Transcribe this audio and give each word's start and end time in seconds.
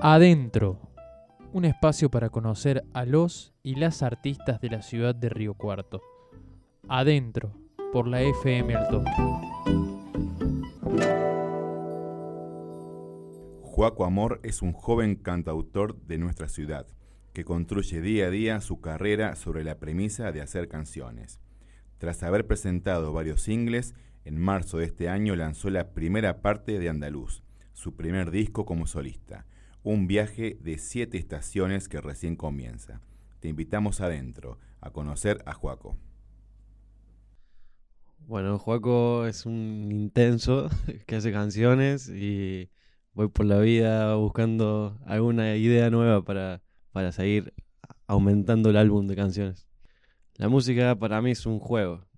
Adentro, 0.00 0.78
un 1.54 1.64
espacio 1.64 2.10
para 2.10 2.28
conocer 2.28 2.84
a 2.92 3.06
los 3.06 3.54
y 3.62 3.76
las 3.76 4.02
artistas 4.02 4.60
de 4.60 4.68
la 4.68 4.82
ciudad 4.82 5.14
de 5.14 5.30
Río 5.30 5.54
Cuarto. 5.54 6.02
Adentro, 6.86 7.54
por 7.92 8.06
la 8.06 8.20
FM 8.20 8.74
al 8.74 8.88
toque. 8.88 9.10
Joaco 13.62 14.04
Amor 14.04 14.40
es 14.42 14.60
un 14.60 14.72
joven 14.72 15.16
cantautor 15.16 15.98
de 16.02 16.18
nuestra 16.18 16.48
ciudad 16.48 16.86
que 17.32 17.44
construye 17.44 18.00
día 18.02 18.26
a 18.26 18.30
día 18.30 18.60
su 18.60 18.80
carrera 18.80 19.34
sobre 19.34 19.64
la 19.64 19.78
premisa 19.78 20.30
de 20.30 20.42
hacer 20.42 20.68
canciones. 20.68 21.40
Tras 21.98 22.22
haber 22.22 22.46
presentado 22.46 23.14
varios 23.14 23.40
singles, 23.42 23.94
en 24.24 24.38
marzo 24.38 24.78
de 24.78 24.84
este 24.84 25.08
año 25.08 25.36
lanzó 25.36 25.70
la 25.70 25.94
primera 25.94 26.42
parte 26.42 26.78
de 26.78 26.90
Andaluz, 26.90 27.42
su 27.72 27.94
primer 27.94 28.30
disco 28.30 28.66
como 28.66 28.86
solista, 28.86 29.46
un 29.86 30.08
viaje 30.08 30.58
de 30.60 30.78
siete 30.78 31.16
estaciones 31.16 31.88
que 31.88 32.00
recién 32.00 32.34
comienza. 32.34 33.00
Te 33.38 33.46
invitamos 33.46 34.00
adentro 34.00 34.58
a 34.80 34.90
conocer 34.90 35.44
a 35.46 35.52
Joaco. 35.52 35.96
Bueno, 38.18 38.58
Joaco 38.58 39.26
es 39.26 39.46
un 39.46 39.92
intenso 39.92 40.68
que 41.06 41.14
hace 41.14 41.30
canciones 41.30 42.08
y 42.08 42.68
voy 43.12 43.28
por 43.28 43.46
la 43.46 43.60
vida 43.60 44.16
buscando 44.16 44.98
alguna 45.06 45.54
idea 45.54 45.88
nueva 45.88 46.24
para, 46.24 46.62
para 46.90 47.12
seguir 47.12 47.54
aumentando 48.08 48.70
el 48.70 48.78
álbum 48.78 49.06
de 49.06 49.14
canciones. 49.14 49.68
La 50.34 50.48
música 50.48 50.96
para 50.96 51.22
mí 51.22 51.30
es 51.30 51.46
un 51.46 51.60
juego 51.60 52.08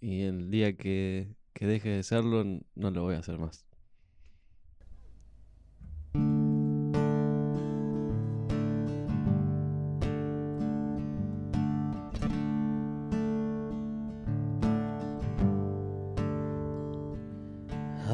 y 0.00 0.22
el 0.22 0.50
día 0.50 0.78
que, 0.78 1.36
que 1.52 1.66
deje 1.66 1.90
de 1.90 2.02
serlo 2.04 2.42
no 2.74 2.90
lo 2.90 3.02
voy 3.02 3.16
a 3.16 3.18
hacer 3.18 3.38
más. 3.38 3.67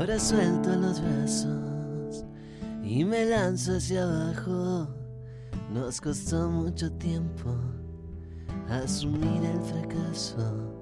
Ahora 0.04 0.20
suelto 0.20 0.68
los 0.76 1.00
brazos 1.00 2.26
y 2.84 3.06
me 3.06 3.24
lanzo 3.24 3.76
hacia 3.76 4.02
abajo. 4.02 4.86
Nos 5.72 5.98
costó 5.98 6.50
mucho 6.50 6.92
tiempo 6.92 7.56
asumir 8.68 9.42
el 9.42 9.62
fracaso 9.62 10.74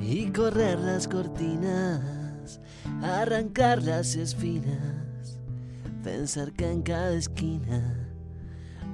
y 0.00 0.30
correr 0.30 0.78
las 0.78 1.08
cortinas, 1.08 2.60
arrancar 3.02 3.82
las 3.82 4.14
espinas, 4.14 5.40
pensar 6.04 6.52
que 6.52 6.70
en 6.70 6.82
cada 6.82 7.14
esquina 7.14 8.08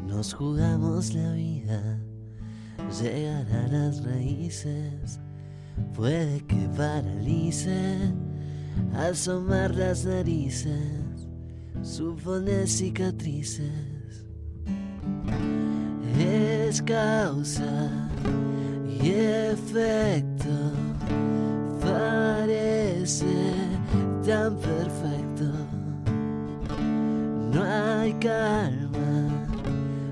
nos 0.06 0.32
jugamos 0.32 1.12
la 1.12 1.30
vida, 1.32 1.98
llegar 3.02 3.46
a 3.52 3.68
las 3.68 4.02
raíces, 4.02 5.20
puede 5.94 6.40
que 6.46 6.70
paralice, 6.74 8.14
asomar 8.94 9.74
las 9.74 10.04
narices, 10.04 11.28
supone 11.82 12.66
cicatrices, 12.66 14.26
es 16.18 16.82
causa 16.82 18.08
y 19.00 19.10
efecto 19.10 20.48
parece 21.80 23.26
tan 24.26 24.56
perfecto. 24.56 25.44
No 27.52 27.62
hay 27.64 28.12
calma, 28.14 29.46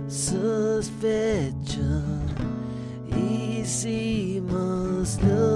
sospecho. 0.08 1.80
Hicimos 3.62 5.18
lo 5.22 5.49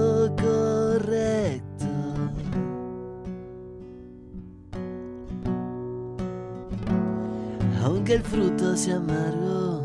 el 8.15 8.23
fruto 8.23 8.77
sea 8.77 8.95
amargo 8.95 9.81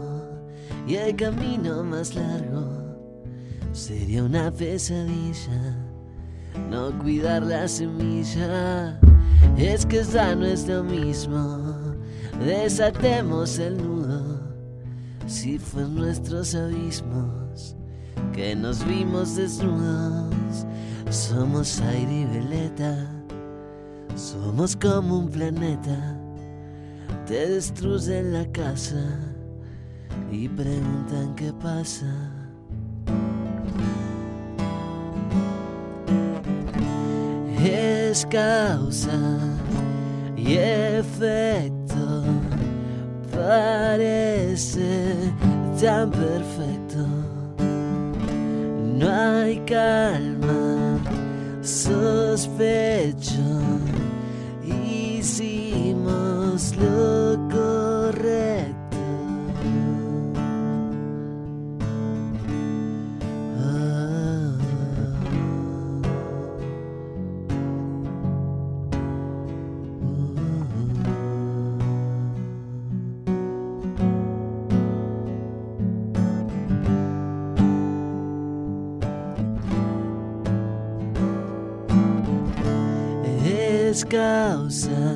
y 0.87 0.95
el 0.95 1.17
camino 1.17 1.83
más 1.83 2.15
largo, 2.15 2.97
sería 3.73 4.23
una 4.25 4.51
pesadilla 4.51 5.91
no 6.71 6.97
cuidar 6.99 7.43
la 7.43 7.67
semilla. 7.69 8.99
Es 9.57 9.85
que 9.87 10.03
ya 10.05 10.35
no 10.35 10.47
es 10.47 10.67
lo 10.69 10.83
mismo. 10.83 11.97
Desatemos 12.45 13.59
el 13.59 13.77
nudo. 13.77 14.41
Si 15.27 15.59
fue 15.59 15.85
nuestros 15.85 16.55
abismos 16.55 17.77
que 18.33 18.55
nos 18.55 18.85
vimos 18.87 19.37
desnudos, 19.37 20.67
somos 21.11 21.81
aire 21.81 22.21
y 22.21 22.25
veleta. 22.27 22.97
Somos 24.17 24.77
como 24.77 25.19
un 25.19 25.29
planeta. 25.29 26.20
Te 27.27 27.47
destruyen 27.49 28.33
la 28.33 28.51
casa 28.53 29.05
y 30.31 30.49
preguntan 30.49 31.35
qué 31.37 31.53
pasa. 31.53 32.07
es 38.11 38.27
causa 38.27 39.39
y 40.37 40.55
efecto. 40.55 42.25
Parece 43.33 45.15
tan 45.81 46.11
perfecto. 46.11 47.07
No 48.97 49.09
hay 49.09 49.59
calma, 49.61 50.99
sospecho. 51.63 53.31
Hicimos 54.65 55.60
lo 56.81 57.37
correcto. 57.49 58.81
causa 84.09 85.10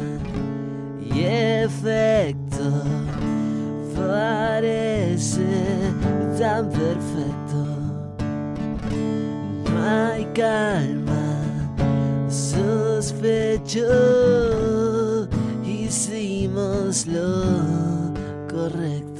sospecho. 13.74 15.28
Hicimos 15.64 17.06
lo 17.06 18.12
correcto. 18.48 19.14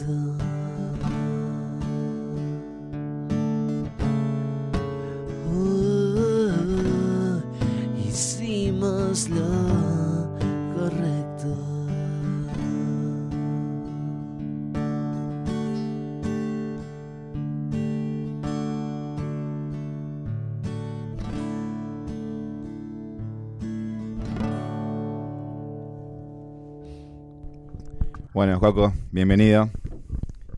Bueno, 28.34 28.58
Joaco, 28.58 28.92
bienvenido. 29.12 29.70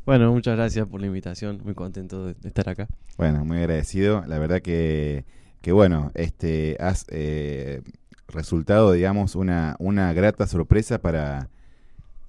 Bueno, 0.07 0.33
muchas 0.33 0.57
gracias 0.57 0.89
por 0.89 0.99
la 0.99 1.09
invitación, 1.09 1.61
muy 1.63 1.75
contento 1.75 2.25
de, 2.25 2.35
estar 2.43 2.67
acá. 2.71 2.89
Bueno, 3.19 3.45
muy 3.45 3.59
agradecido. 3.59 4.25
La 4.27 4.39
verdad 4.39 4.63
que, 4.63 5.27
que 5.61 5.73
bueno, 5.73 6.11
este, 6.15 6.79
has 6.81 7.05
eh, 7.11 7.83
resultado, 8.29 8.93
digamos, 8.93 9.35
una, 9.35 9.77
una 9.79 10.15
grata 10.15 10.47
sorpresa 10.47 11.03
para, 11.03 11.51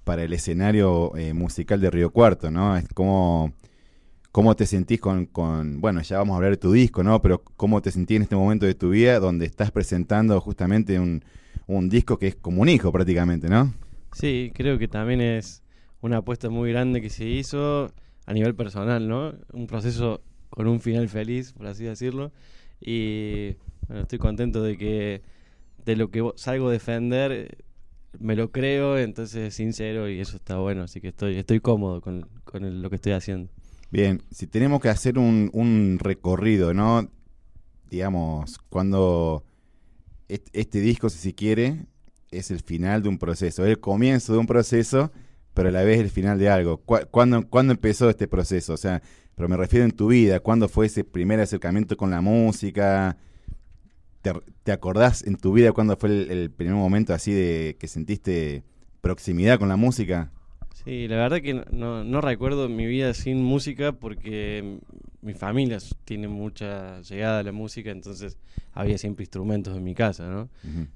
para 0.04 0.22
el 0.22 0.34
escenario 0.34 1.16
eh, 1.16 1.32
musical 1.32 1.80
de 1.80 1.90
Río 1.90 2.10
Cuarto, 2.10 2.50
¿no? 2.50 2.76
Es 2.76 2.86
como, 2.92 3.54
¿Cómo 4.32 4.54
te 4.54 4.66
sentís 4.66 5.00
con, 5.00 5.24
con, 5.24 5.80
bueno, 5.80 6.02
ya 6.02 6.18
vamos 6.18 6.34
a 6.34 6.36
hablar 6.36 6.50
de 6.50 6.58
tu 6.58 6.72
disco, 6.72 7.02
¿no? 7.02 7.22
Pero 7.22 7.42
¿cómo 7.56 7.80
te 7.80 7.90
sentís 7.90 8.16
en 8.16 8.22
este 8.24 8.36
momento 8.36 8.66
de 8.66 8.74
tu 8.74 8.90
vida 8.90 9.18
donde 9.18 9.46
estás 9.46 9.70
presentando 9.70 10.38
justamente 10.42 11.00
un, 11.00 11.24
un 11.66 11.88
disco 11.88 12.18
que 12.18 12.26
es 12.26 12.36
como 12.36 12.60
un 12.60 12.68
hijo 12.68 12.92
prácticamente, 12.92 13.48
¿no? 13.48 13.72
Sí, 14.18 14.50
creo 14.52 14.78
que 14.78 14.88
también 14.88 15.20
es 15.20 15.62
una 16.00 16.16
apuesta 16.18 16.50
muy 16.50 16.70
grande 16.72 17.00
que 17.00 17.08
se 17.08 17.24
hizo 17.24 17.92
a 18.26 18.32
nivel 18.32 18.56
personal, 18.56 19.06
¿no? 19.06 19.34
Un 19.52 19.68
proceso 19.68 20.22
con 20.50 20.66
un 20.66 20.80
final 20.80 21.08
feliz, 21.08 21.52
por 21.52 21.68
así 21.68 21.84
decirlo. 21.84 22.32
Y 22.80 23.54
bueno, 23.86 24.02
estoy 24.02 24.18
contento 24.18 24.60
de 24.60 24.76
que 24.76 25.22
de 25.84 25.94
lo 25.94 26.10
que 26.10 26.28
salgo 26.34 26.68
a 26.68 26.72
defender 26.72 27.64
me 28.18 28.34
lo 28.34 28.50
creo, 28.50 28.98
entonces 28.98 29.48
es 29.48 29.54
sincero 29.54 30.08
y 30.08 30.18
eso 30.18 30.36
está 30.36 30.56
bueno, 30.58 30.82
así 30.82 31.00
que 31.00 31.08
estoy, 31.08 31.36
estoy 31.36 31.60
cómodo 31.60 32.00
con, 32.00 32.28
con 32.42 32.82
lo 32.82 32.90
que 32.90 32.96
estoy 32.96 33.12
haciendo. 33.12 33.52
Bien, 33.92 34.20
si 34.32 34.48
tenemos 34.48 34.80
que 34.80 34.88
hacer 34.88 35.16
un, 35.16 35.48
un 35.52 35.98
recorrido, 36.00 36.74
¿no? 36.74 37.08
Digamos, 37.88 38.58
cuando 38.68 39.44
este, 40.28 40.80
disco, 40.80 41.08
si 41.08 41.18
se 41.18 41.34
quiere, 41.34 41.86
es 42.30 42.50
el 42.50 42.60
final 42.60 43.02
de 43.02 43.08
un 43.08 43.18
proceso, 43.18 43.64
el 43.64 43.80
comienzo 43.80 44.32
de 44.32 44.38
un 44.38 44.46
proceso, 44.46 45.12
pero 45.54 45.68
a 45.68 45.72
la 45.72 45.82
vez 45.82 46.00
el 46.00 46.10
final 46.10 46.38
de 46.38 46.48
algo. 46.48 46.78
¿Cuándo, 46.78 47.48
¿Cuándo 47.48 47.72
empezó 47.72 48.08
este 48.10 48.28
proceso? 48.28 48.74
O 48.74 48.76
sea, 48.76 49.02
pero 49.34 49.48
me 49.48 49.56
refiero 49.56 49.84
en 49.84 49.92
tu 49.92 50.08
vida, 50.08 50.40
¿cuándo 50.40 50.68
fue 50.68 50.86
ese 50.86 51.04
primer 51.04 51.40
acercamiento 51.40 51.96
con 51.96 52.10
la 52.10 52.20
música? 52.20 53.16
¿Te, 54.20 54.72
acordás 54.72 55.24
en 55.24 55.36
tu 55.36 55.52
vida 55.52 55.72
cuándo 55.72 55.96
fue 55.96 56.10
el, 56.10 56.50
primer 56.50 56.74
momento 56.74 57.14
así 57.14 57.32
de 57.32 57.76
que 57.78 57.86
sentiste 57.86 58.64
proximidad 59.00 59.58
con 59.58 59.68
la 59.68 59.76
música? 59.76 60.32
Sí, 60.84 61.08
la 61.08 61.16
verdad 61.16 61.40
que 61.40 61.54
no, 61.54 62.04
no 62.04 62.20
recuerdo 62.20 62.68
mi 62.68 62.86
vida 62.86 63.12
sin 63.14 63.42
música 63.42 63.92
porque 63.92 64.78
mi 65.22 65.34
familia 65.34 65.78
tiene 66.04 66.28
mucha 66.28 67.00
llegada 67.02 67.40
a 67.40 67.42
la 67.42 67.52
música, 67.52 67.90
entonces 67.90 68.38
había 68.72 68.96
siempre 68.98 69.24
instrumentos 69.24 69.76
en 69.76 69.82
mi 69.82 69.94
casa, 69.94 70.28
¿no? 70.28 70.48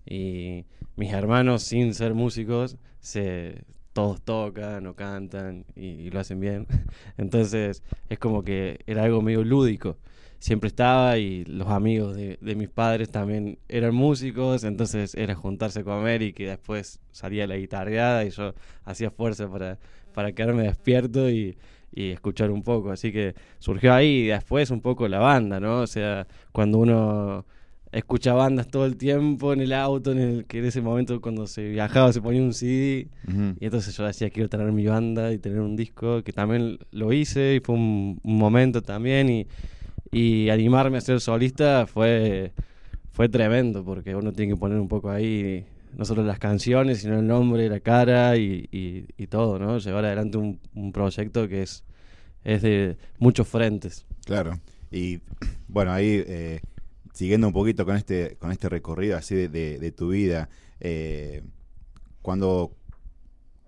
Y 0.07 0.65
mis 0.97 1.13
hermanos, 1.13 1.63
sin 1.65 1.95
ser 1.95 2.15
músicos, 2.15 2.77
se 3.01 3.65
todos 3.93 4.23
tocan 4.23 4.87
o 4.87 4.95
cantan 4.95 5.65
y, 5.75 6.11
lo 6.11 6.21
hacen 6.21 6.41
bien. 6.41 6.67
Entonces 7.19 7.83
es 8.09 8.19
como 8.19 8.43
que 8.43 8.81
era 8.87 9.05
algo 9.05 9.21
medio 9.21 9.45
lúdico. 9.45 9.99
Siempre 10.43 10.67
estaba 10.67 11.19
y 11.19 11.45
los 11.45 11.69
amigos 11.69 12.17
de, 12.17 12.37
mis 12.57 12.69
padres 12.69 13.11
también 13.11 13.61
eran 13.69 13.95
músicos, 13.95 14.65
entonces 14.65 15.15
era 15.15 15.37
juntarse 15.37 15.79
a 15.81 15.85
comer 15.85 16.21
y 16.23 16.33
que 16.33 16.49
después 16.49 16.99
salía 17.13 17.47
la 17.47 17.57
guitarreada 17.57 18.25
y 18.25 18.31
yo 18.31 18.53
hacía 18.85 19.13
fuerza 19.13 19.49
para, 19.49 19.79
para 20.13 20.33
quedarme 20.33 20.65
despierto 20.65 21.31
y, 21.31 21.57
y 21.93 22.11
escuchar 22.11 22.51
un 22.51 22.65
poco. 22.65 22.91
Así 22.91 23.13
que 23.13 23.37
surgió 23.61 23.95
ahí 23.95 24.25
y 24.25 24.27
después 24.27 24.73
un 24.73 24.81
poco 24.81 25.07
la 25.07 25.21
banda, 25.21 25.61
¿no? 25.61 25.83
O 25.83 25.87
sea, 25.87 26.27
cuando 26.51 26.79
uno 26.79 27.47
escucha 27.93 28.33
bandas 28.33 28.67
todo 28.67 28.85
el 28.85 28.97
tiempo 28.97 29.53
en 29.53 29.61
el 29.61 29.73
auto, 29.73 30.11
en 30.11 30.19
el 30.19 30.45
que 30.47 30.59
en 30.59 30.65
ese 30.65 30.81
momento 30.81 31.21
cuando 31.21 31.47
se 31.47 31.69
viajaba 31.69 32.13
se 32.13 32.21
ponía 32.21 32.43
un 32.43 32.53
CD 32.53 33.07
y 33.61 33.65
entonces 33.65 33.97
yo 33.97 34.05
decía 34.05 34.29
quiero 34.31 34.49
tener 34.49 34.73
mi 34.73 34.87
banda 34.87 35.33
y 35.33 35.39
tener 35.39 35.61
un 35.61 35.77
disco, 35.77 36.25
que 36.25 36.33
también 36.33 36.81
lo 36.91 37.13
hice 37.13 37.55
y 37.55 37.61
fue 37.61 37.77
un, 37.77 38.19
momento 38.25 38.83
también 38.83 39.29
y, 39.29 39.47
y, 40.13 40.51
animarme 40.51 40.99
a 40.99 41.01
ser 41.01 41.21
solista 41.21 41.87
fue, 41.87 42.53
fue 43.11 43.29
tremendo 43.29 43.85
porque 43.85 44.15
uno 44.15 44.33
tiene 44.33 44.53
que 44.53 44.59
poner 44.59 44.79
un 44.79 44.89
poco 44.89 45.11
ahí 45.11 45.65
no 45.97 46.05
solo 46.05 46.23
las 46.23 46.39
canciones, 46.39 47.01
sino 47.01 47.19
el 47.19 47.27
nombre, 47.27 47.69
la 47.69 47.81
cara 47.81 48.37
y, 48.37 48.69
y, 48.71 49.27
todo, 49.27 49.59
¿no? 49.59 49.79
Llevar 49.79 50.05
adelante 50.05 50.39
un, 50.39 50.61
un, 50.75 50.93
proyecto 50.93 51.49
que 51.49 51.63
es, 51.63 51.85
es 52.45 52.63
de 52.63 52.97
muchos 53.19 53.49
frentes. 53.49 54.07
Claro. 54.25 54.59
Y 54.91 55.21
bueno, 55.69 55.93
ahí 55.93 56.23
eh, 56.27 56.61
siguiendo 57.13 57.47
un 57.47 57.53
poquito 57.53 57.85
con 57.85 57.97
este, 57.97 58.37
con 58.39 58.53
este 58.53 58.69
recorrido 58.69 59.17
así 59.17 59.35
de, 59.35 59.49
de, 59.49 59.93
tu 59.93 60.09
vida, 60.09 60.49
eh, 60.81 61.43
cuando, 62.21 62.73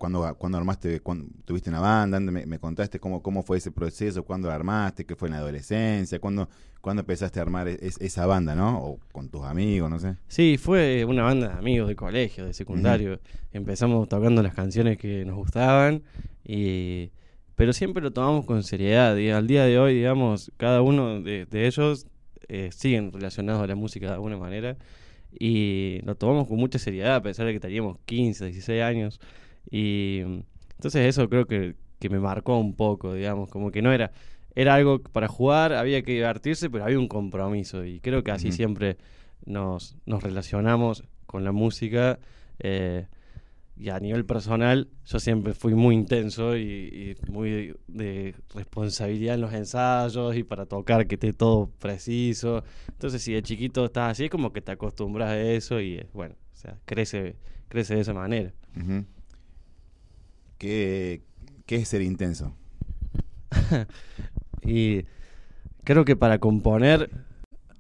cuando, 0.04 0.34
cuando 0.36 0.58
armaste, 0.58 1.00
cuando 1.00 1.24
tuviste 1.46 1.70
una 1.70 1.80
banda, 1.80 2.20
me, 2.20 2.58
contaste 2.58 3.00
cómo, 3.00 3.22
cómo 3.22 3.42
fue 3.42 3.56
ese 3.56 3.70
proceso, 3.70 4.22
cuándo 4.22 4.48
la 4.48 4.54
armaste, 4.54 5.06
qué 5.06 5.16
fue 5.16 5.28
en 5.28 5.32
la 5.32 5.38
adolescencia, 5.38 6.18
cuándo, 6.18 6.50
cuándo 6.82 7.00
empezaste 7.00 7.38
a 7.38 7.42
armar 7.42 7.68
esa 7.68 8.26
banda, 8.26 8.54
¿no? 8.54 8.78
O 8.84 9.00
con 9.12 9.30
tus 9.30 9.44
amigos, 9.44 9.88
no 9.88 9.98
sé. 9.98 10.16
Sí, 10.28 10.58
fue 10.58 11.06
una 11.06 11.22
banda 11.22 11.48
de 11.48 11.54
amigos 11.54 11.88
de 11.88 11.96
colegio, 11.96 12.44
de 12.44 12.52
secundario. 12.52 13.18
Empezamos 13.50 14.06
tocando 14.06 14.42
las 14.42 14.52
canciones 14.52 14.98
que 14.98 15.24
nos 15.24 15.36
gustaban 15.36 16.02
y 16.44 17.10
pero 17.54 17.72
siempre 17.72 18.02
lo 18.02 18.12
tomamos 18.12 18.44
con 18.44 18.62
seriedad. 18.62 19.16
Y 19.16 19.30
al 19.30 19.46
día 19.46 19.64
de 19.64 19.78
hoy, 19.78 19.94
digamos, 19.94 20.52
cada 20.58 20.82
uno 20.82 21.22
de, 21.22 21.46
de 21.46 21.66
ellos 21.66 22.08
eh, 22.48 22.68
siguen 22.72 23.10
relacionados 23.10 23.62
a 23.62 23.66
la 23.66 23.74
música 23.74 24.08
de 24.08 24.12
alguna 24.12 24.36
manera 24.36 24.76
y 25.32 26.02
lo 26.04 26.14
tomamos 26.14 26.46
con 26.46 26.58
mucha 26.58 26.78
seriedad 26.78 27.14
a 27.14 27.22
pesar 27.22 27.46
de 27.46 27.54
que 27.54 27.60
teníamos 27.60 27.96
15, 28.04 28.44
16 28.44 28.82
años 28.82 29.18
y 29.70 30.20
entonces 30.76 31.06
eso 31.06 31.28
creo 31.28 31.46
que, 31.46 31.75
que 31.99 32.08
me 32.08 32.20
marcó 32.20 32.58
un 32.58 32.75
poco, 32.75 33.14
digamos, 33.14 33.50
como 33.50 33.70
que 33.70 33.82
no 33.82 33.93
era 33.93 34.12
era 34.55 34.75
algo 34.75 35.00
para 35.00 35.28
jugar, 35.28 35.72
había 35.72 36.02
que 36.02 36.12
divertirse, 36.12 36.70
pero 36.70 36.84
había 36.84 36.99
un 36.99 37.08
compromiso 37.08 37.84
y 37.84 38.00
creo 38.00 38.22
que 38.22 38.31
así 38.31 38.52
siempre 38.52 38.99
nos, 39.44 39.96
nos 40.06 40.22
relacionamos 40.22 41.05
con 41.26 41.44
la 41.44 41.52
música. 41.52 42.19
Eh, 42.61 43.06
y 43.76 43.88
a 43.88 43.99
nivel 43.99 44.25
personal, 44.25 44.88
yo 45.05 45.19
siempre 45.19 45.52
fui 45.52 45.75
muy 45.75 45.96
intenso 45.96 46.56
y, 46.56 47.16
muy 47.28 47.75
de, 47.88 48.37
responsabilidad 48.55 49.34
en 49.34 49.40
los 49.40 49.52
ensayos 49.52 50.37
y 50.37 50.44
para 50.44 50.66
tocar 50.66 51.08
que 51.08 51.16
esté 51.16 51.32
todo 51.32 51.70
preciso. 51.81 52.62
Entonces, 52.88 53.22
si 53.22 53.32
de 53.32 53.43
chiquito 53.43 53.84
estás 53.84 54.12
así, 54.12 54.26
es 54.26 54.31
como 54.31 54.52
que 54.52 54.61
te 54.61 54.70
acostumbras 54.70 55.31
a 55.31 55.40
eso 55.40 55.81
y, 55.81 56.06
bueno, 56.12 56.37
o 56.52 56.56
sea, 56.56 56.78
crece, 56.84 57.34
crece 57.69 57.96
de 57.96 58.02
esa 58.02 58.14
manera. 58.14 58.52
¿Qué, 60.58 61.22
¿Qué 61.66 61.76
es 61.76 61.88
ser 61.88 62.02
intenso? 62.02 62.54
y 64.62 65.04
creo 65.84 66.04
que 66.04 66.16
para 66.16 66.38
componer 66.38 67.10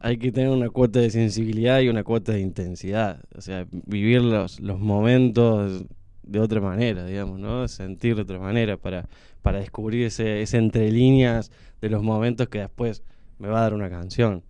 hay 0.00 0.18
que 0.18 0.32
tener 0.32 0.50
una 0.50 0.68
cuota 0.68 1.00
de 1.00 1.10
sensibilidad 1.10 1.80
y 1.80 1.88
una 1.88 2.04
cuota 2.04 2.32
de 2.32 2.40
intensidad. 2.40 3.20
O 3.34 3.40
sea, 3.40 3.66
vivir 3.70 4.20
los, 4.20 4.60
los 4.60 4.78
momentos 4.78 5.86
de 6.22 6.40
otra 6.40 6.60
manera, 6.60 7.06
digamos, 7.06 7.38
¿no? 7.38 7.66
Sentir 7.68 8.16
de 8.16 8.22
otra 8.22 8.38
manera 8.38 8.76
para, 8.76 9.08
para 9.42 9.60
descubrir 9.60 10.06
ese, 10.06 10.42
ese 10.42 10.58
entre 10.58 10.90
líneas 10.90 11.50
de 11.80 11.88
los 11.88 12.02
momentos 12.02 12.48
que 12.48 12.58
después 12.58 13.02
me 13.38 13.48
va 13.48 13.60
a 13.60 13.62
dar 13.62 13.74
una 13.74 13.90
canción. 13.90 14.42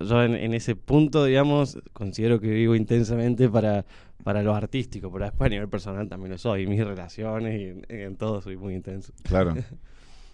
Yo 0.00 0.22
en, 0.22 0.54
ese 0.54 0.76
punto, 0.76 1.24
digamos, 1.24 1.78
considero 1.92 2.40
que 2.40 2.48
vivo 2.48 2.74
intensamente 2.74 3.48
para, 3.48 3.84
para 4.22 4.42
lo 4.42 4.54
artístico, 4.54 5.10
pero 5.10 5.24
después 5.24 5.46
a 5.46 5.50
nivel 5.50 5.68
personal 5.68 6.08
también 6.08 6.32
lo 6.32 6.38
soy. 6.38 6.66
Mis 6.66 6.84
relaciones 6.84 7.60
y 7.60 7.92
en, 7.92 8.16
todo 8.16 8.40
soy 8.40 8.56
muy 8.56 8.74
intenso. 8.74 9.12
Claro. 9.22 9.54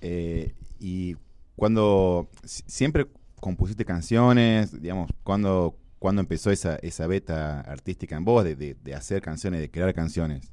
Eh, 0.03 0.55
y 0.79 1.15
cuando 1.57 2.31
siempre 2.43 3.07
compusiste 3.39 3.85
canciones, 3.85 4.81
digamos, 4.81 5.11
cuando, 5.23 5.77
cuando 5.99 6.23
empezó 6.23 6.51
esa, 6.51 6.77
esa 6.77 7.07
beta 7.07 7.61
artística 7.61 8.17
en 8.17 8.25
vos 8.25 8.43
de, 8.43 8.57
de, 8.57 8.95
hacer 8.95 9.21
canciones, 9.21 9.61
de 9.61 9.71
crear 9.71 9.93
canciones? 9.93 10.51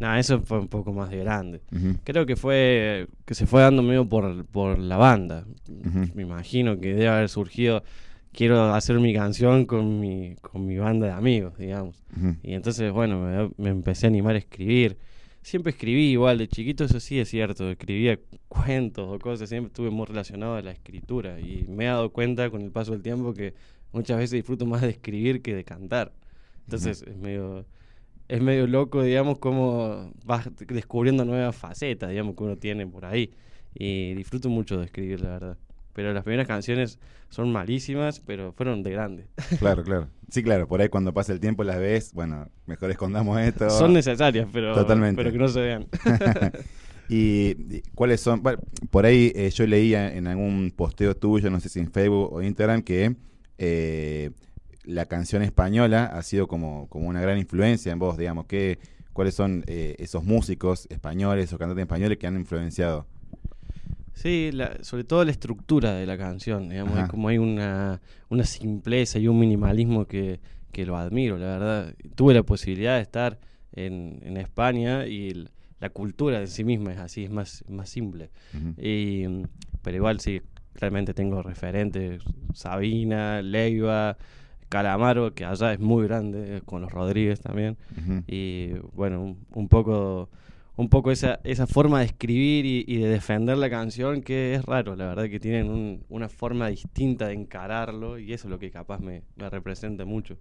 No, 0.00 0.16
eso 0.16 0.40
fue 0.42 0.58
un 0.58 0.68
poco 0.68 0.92
más 0.92 1.10
de 1.10 1.18
grande. 1.18 1.60
Creo 2.04 2.26
que 2.26 2.36
fue 2.36 3.06
que 3.24 3.34
se 3.34 3.46
fue 3.46 3.62
dando 3.62 3.82
medio 3.82 4.08
por, 4.08 4.44
por 4.46 4.78
la 4.78 4.96
banda. 4.96 5.46
Me 6.14 6.22
imagino 6.22 6.78
que 6.78 6.94
debe 6.94 7.08
haber 7.08 7.28
surgido 7.28 7.82
quiero 8.32 8.74
hacer 8.74 8.98
mi 8.98 9.14
canción 9.14 9.64
con 9.64 10.00
mi, 10.00 10.34
con 10.40 10.66
mi 10.66 10.76
banda 10.76 11.06
de 11.06 11.12
amigos, 11.12 11.56
digamos. 11.56 12.02
Y 12.42 12.54
entonces, 12.54 12.92
bueno, 12.92 13.20
me, 13.20 13.50
me, 13.56 13.70
empecé 13.70 14.06
a 14.06 14.08
animar 14.08 14.34
a 14.34 14.38
escribir 14.38 14.96
siempre 15.44 15.70
escribí 15.72 16.10
igual, 16.10 16.38
de 16.38 16.48
chiquito 16.48 16.84
eso 16.84 16.98
sí 16.98 17.20
es 17.20 17.28
cierto, 17.28 17.70
escribía 17.70 18.18
cuentos 18.48 19.06
o 19.08 19.18
cosas, 19.18 19.48
siempre 19.48 19.68
estuve 19.68 19.90
muy 19.90 20.06
relacionado 20.06 20.56
a 20.56 20.62
la 20.62 20.72
escritura 20.72 21.38
y 21.38 21.66
me 21.68 21.84
he 21.84 21.88
dado 21.88 22.10
cuenta 22.10 22.48
con 22.50 22.62
el 22.62 22.70
paso 22.70 22.92
del 22.92 23.02
tiempo 23.02 23.34
que 23.34 23.54
muchas 23.92 24.16
veces 24.16 24.32
disfruto 24.32 24.64
más 24.64 24.80
de 24.80 24.88
escribir 24.88 25.42
que 25.42 25.54
de 25.54 25.62
cantar. 25.62 26.12
Entonces 26.64 27.04
es 27.06 27.16
medio 27.16 27.66
es 28.28 28.40
medio 28.40 28.66
loco, 28.66 29.02
digamos, 29.02 29.38
cómo 29.38 30.12
vas 30.24 30.48
descubriendo 30.68 31.24
nuevas 31.24 31.54
facetas, 31.54 32.10
digamos, 32.10 32.36
que 32.36 32.44
uno 32.44 32.56
tiene 32.56 32.86
por 32.86 33.04
ahí. 33.04 33.32
Y 33.74 34.14
disfruto 34.14 34.48
mucho 34.48 34.78
de 34.78 34.86
escribir, 34.86 35.20
la 35.20 35.30
verdad. 35.30 35.58
Pero 35.92 36.12
las 36.12 36.24
primeras 36.24 36.46
canciones 36.46 36.98
son 37.28 37.52
malísimas, 37.52 38.20
pero 38.20 38.52
fueron 38.52 38.82
de 38.82 38.90
grande. 38.90 39.26
Claro, 39.58 39.82
claro. 39.84 40.08
Sí, 40.30 40.42
claro, 40.42 40.66
por 40.66 40.80
ahí 40.80 40.88
cuando 40.88 41.12
pasa 41.12 41.32
el 41.32 41.40
tiempo 41.40 41.62
las 41.64 41.78
ves, 41.78 42.12
bueno, 42.12 42.48
mejor 42.66 42.90
escondamos 42.90 43.40
esto. 43.40 43.70
Son 43.70 43.92
necesarias, 43.92 44.48
pero, 44.52 44.74
pero 44.86 45.32
que 45.32 45.38
no 45.38 45.48
se 45.48 45.60
vean. 45.60 45.86
y, 47.08 47.82
cuáles 47.94 48.20
son? 48.20 48.42
Bueno, 48.42 48.58
por 48.90 49.06
ahí 49.06 49.32
eh, 49.34 49.50
yo 49.50 49.66
leía 49.66 50.12
en 50.12 50.26
algún 50.26 50.72
posteo 50.74 51.14
tuyo, 51.14 51.50
no 51.50 51.60
sé 51.60 51.68
si 51.68 51.78
en 51.78 51.92
Facebook 51.92 52.32
o 52.32 52.42
Instagram, 52.42 52.82
que 52.82 53.14
eh, 53.58 54.30
la 54.84 55.06
canción 55.06 55.42
española 55.42 56.06
ha 56.06 56.22
sido 56.22 56.46
como, 56.46 56.88
como 56.88 57.08
una 57.08 57.20
gran 57.20 57.38
influencia 57.38 57.92
en 57.92 57.98
vos, 57.98 58.16
digamos. 58.16 58.46
que 58.46 58.78
¿Cuáles 59.12 59.34
son 59.34 59.62
eh, 59.68 59.94
esos 59.98 60.24
músicos 60.24 60.86
españoles 60.90 61.52
o 61.52 61.58
cantantes 61.58 61.82
españoles 61.82 62.18
que 62.18 62.26
han 62.26 62.34
influenciado? 62.34 63.06
Sí, 64.12 64.50
sobre 64.82 65.04
todo 65.04 65.24
la 65.24 65.30
estructura 65.30 65.94
de 65.94 66.06
la 66.06 66.18
canción, 66.18 66.68
digamos, 66.68 67.08
como 67.08 67.28
hay 67.28 67.38
una, 67.38 68.00
una 68.28 68.44
simpleza 68.44 69.18
y 69.18 69.28
un 69.28 69.38
minimalismo 69.38 70.06
que, 70.06 70.40
que, 70.72 70.84
lo 70.84 70.96
admiro, 70.96 71.36
la 71.36 71.46
verdad. 71.46 71.94
Tuve 72.14 72.34
la 72.34 72.42
posibilidad 72.42 72.96
de 72.96 73.02
estar 73.02 73.38
en, 73.72 74.20
en 74.22 74.36
España 74.36 75.06
y 75.06 75.48
la 75.80 75.90
cultura 75.90 76.40
en 76.40 76.48
sí 76.48 76.64
misma 76.64 76.92
es 76.92 76.98
así, 76.98 77.24
es 77.24 77.30
más, 77.30 77.64
más 77.68 77.88
simple. 77.88 78.30
Y, 78.78 79.24
pero 79.82 79.96
igual 79.96 80.20
sí, 80.20 80.42
realmente 80.74 81.14
tengo 81.14 81.42
referentes, 81.42 82.22
Sabina, 82.54 83.42
Leiva, 83.42 84.16
Calamaro, 84.74 85.34
que 85.34 85.44
allá 85.44 85.72
es 85.72 85.78
muy 85.78 86.06
grande, 86.08 86.60
con 86.64 86.82
los 86.82 86.90
Rodríguez 86.90 87.40
también. 87.40 87.76
Y 88.26 88.70
bueno, 88.92 89.22
un, 89.22 89.38
un 89.54 89.68
poco 89.68 90.28
un 90.76 90.88
poco 90.88 91.12
esa, 91.12 91.38
esa 91.44 91.68
forma 91.68 92.00
de 92.00 92.06
escribir 92.06 92.66
y, 92.66 92.84
y 92.88 92.96
de 92.96 93.08
defender 93.08 93.56
la 93.56 93.70
canción 93.70 94.22
que 94.22 94.54
es 94.56 94.64
raro, 94.64 94.96
la 94.96 95.06
verdad 95.06 95.28
que 95.30 95.38
tienen 95.38 95.70
un- 95.70 96.02
una 96.08 96.28
forma 96.28 96.66
distinta 96.66 97.28
de 97.28 97.34
encararlo 97.34 98.18
y 98.18 98.32
eso 98.32 98.48
es 98.48 98.50
lo 98.50 98.58
que 98.58 98.72
capaz 98.72 98.98
me, 98.98 99.22
me 99.36 99.48
representa 99.48 100.04
mucho. 100.04 100.36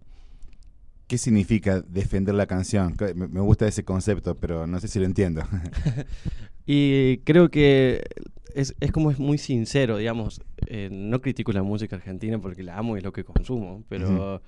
¿Qué 1.14 1.20
significa 1.20 1.80
defender 1.82 2.34
la 2.34 2.48
canción? 2.48 2.96
Me 3.16 3.40
gusta 3.40 3.68
ese 3.68 3.86
concepto, 3.86 4.34
pero 4.34 4.66
no 4.66 4.80
sé 4.80 4.88
si 4.88 4.98
lo 4.98 5.06
entiendo. 5.06 5.44
Y 6.66 7.18
creo 7.20 7.50
que 7.50 8.02
es, 8.56 8.74
es 8.80 8.92
como 8.92 9.12
es 9.12 9.20
muy 9.20 9.38
sincero, 9.38 9.98
digamos, 9.98 10.42
eh, 10.66 10.90
no 10.92 11.22
critico 11.22 11.52
la 11.52 11.62
música 11.62 11.98
argentina 11.98 12.40
porque 12.40 12.64
la 12.64 12.80
amo 12.80 12.96
y 12.96 13.00
es 13.00 13.04
lo 13.04 13.14
que 13.14 13.24
consumo, 13.24 13.84
pero 13.90 14.42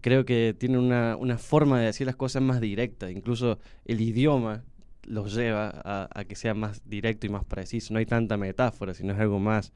creo 0.00 0.24
que 0.24 0.54
tiene 0.56 0.78
una, 0.78 1.16
una 1.16 1.38
forma 1.38 1.80
de 1.80 1.86
decir 1.86 2.06
las 2.06 2.14
cosas 2.14 2.40
más 2.40 2.60
directa, 2.60 3.10
incluso 3.10 3.58
el 3.84 4.00
idioma 4.00 4.62
los 5.02 5.34
lleva 5.34 5.72
a, 5.84 6.08
a 6.14 6.24
que 6.24 6.36
sea 6.36 6.54
más 6.54 6.88
directo 6.88 7.26
y 7.26 7.30
más 7.30 7.44
preciso, 7.44 7.94
no 7.94 7.98
hay 7.98 8.06
tanta 8.06 8.36
metáfora, 8.36 8.94
sino 8.94 9.12
es 9.12 9.18
algo 9.18 9.40
más, 9.40 9.72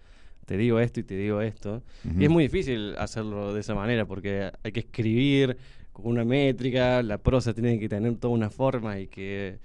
te 0.49 0.57
digo 0.57 0.81
esto 0.81 1.01
y 1.01 1.03
te 1.03 1.15
digo 1.15 1.43
esto. 1.43 1.83
Y 2.19 2.25
es 2.25 2.31
muy 2.31 2.45
difícil 2.45 2.95
hacerlo 2.97 3.53
de 3.53 3.61
esa 3.61 3.75
manera 3.75 4.07
porque 4.07 4.51
hay 4.63 4.73
que 4.73 4.81
escribir 4.81 5.59
con 6.03 6.13
una 6.13 6.25
métrica, 6.25 7.03
la 7.03 7.19
prosa 7.19 7.55
tiene 7.55 7.79
que 7.79 7.89
tener 7.89 8.17
toda 8.17 8.35
una 8.35 8.51
forma 8.51 8.99
y 9.01 9.09
que 9.09 9.59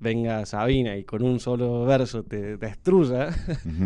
venga 0.00 0.46
Sabina 0.46 0.96
y 0.96 1.04
con 1.04 1.22
un 1.22 1.40
solo 1.40 1.84
verso 1.86 2.24
te 2.24 2.56
destruya, 2.56 3.30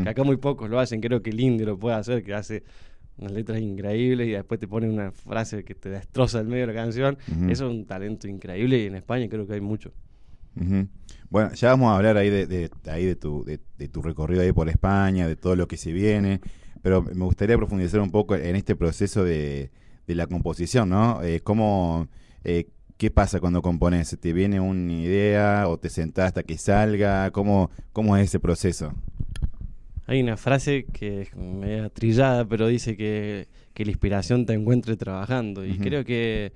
que 0.03 0.09
acá 0.11 0.25
muy 0.25 0.37
pocos 0.39 0.71
lo 0.71 0.79
hacen, 0.81 1.01
creo 1.01 1.23
que 1.23 1.31
el 1.31 1.41
indio 1.41 1.67
lo 1.67 1.79
puede 1.79 1.97
hacer, 1.97 2.23
que 2.25 2.35
hace 2.35 2.65
unas 3.19 3.33
letras 3.33 3.61
increíbles 3.61 4.29
y 4.29 4.33
después 4.33 4.61
te 4.61 4.69
pone 4.69 4.89
una 4.89 5.13
frase 5.13 5.65
que 5.65 5.75
te 5.75 5.91
destroza 5.91 6.41
el 6.41 6.49
medio 6.49 6.67
de 6.69 6.75
la 6.75 6.81
canción. 6.83 7.19
Eso 7.47 7.67
es 7.69 7.73
un 7.73 7.87
talento 7.87 8.29
increíble 8.29 8.79
y 8.79 8.87
en 8.87 8.97
España 8.97 9.29
creo 9.29 9.47
que 9.47 9.55
hay 9.55 9.61
mucho. 9.63 9.93
Bueno, 11.31 11.53
ya 11.55 11.71
vamos 11.71 11.93
a 11.93 11.97
hablar 11.97 12.17
ahí 12.17 12.31
de, 12.31 12.47
de- 12.47 12.71
ahí 12.87 13.05
de 13.05 13.17
tu, 13.17 13.45
de, 13.45 13.61
de 13.79 13.89
tu 13.89 14.03
recorrido 14.03 14.43
ahí 14.43 14.53
por 14.53 14.69
España, 14.69 15.27
de 15.27 15.37
todo 15.37 15.57
lo 15.57 15.67
que 15.69 15.77
se 15.77 15.93
viene, 15.93 16.41
pero 16.83 17.03
me 17.03 17.25
gustaría 17.25 17.57
profundizar 17.57 18.01
un 18.01 18.11
poco 18.11 18.37
en 18.37 18.57
este 18.57 18.77
proceso 18.77 19.25
de, 19.25 19.71
de 20.07 20.15
la 20.15 20.27
composición, 20.27 20.91
¿no? 20.91 21.23
Eh, 21.23 21.41
¿cómo, 21.43 22.09
eh, 22.45 22.69
¿Qué 22.97 23.11
pasa 23.11 23.41
cuando 23.41 23.61
compones? 23.61 24.17
¿Te 24.21 24.33
viene 24.33 24.61
una 24.61 24.93
idea 24.93 25.69
o 25.69 25.79
te 25.79 25.91
sentás 25.91 26.27
hasta 26.27 26.43
que 26.45 26.57
salga? 26.59 27.31
¿Cómo, 27.33 27.71
cómo 27.93 28.17
es 28.17 28.25
ese 28.25 28.39
proceso? 28.39 28.93
Hay 30.07 30.23
una 30.23 30.37
frase 30.37 30.87
que 30.93 31.23
es 31.23 31.35
media 31.35 31.89
trillada, 31.89 32.45
pero 32.45 32.69
dice 32.69 32.97
que, 32.97 33.49
que 33.73 33.85
la 33.85 33.91
inspiración 33.91 34.47
te 34.47 34.53
encuentre 34.53 34.97
trabajando. 34.97 35.65
Y 35.67 35.79
creo 35.79 36.05
que, 36.05 36.53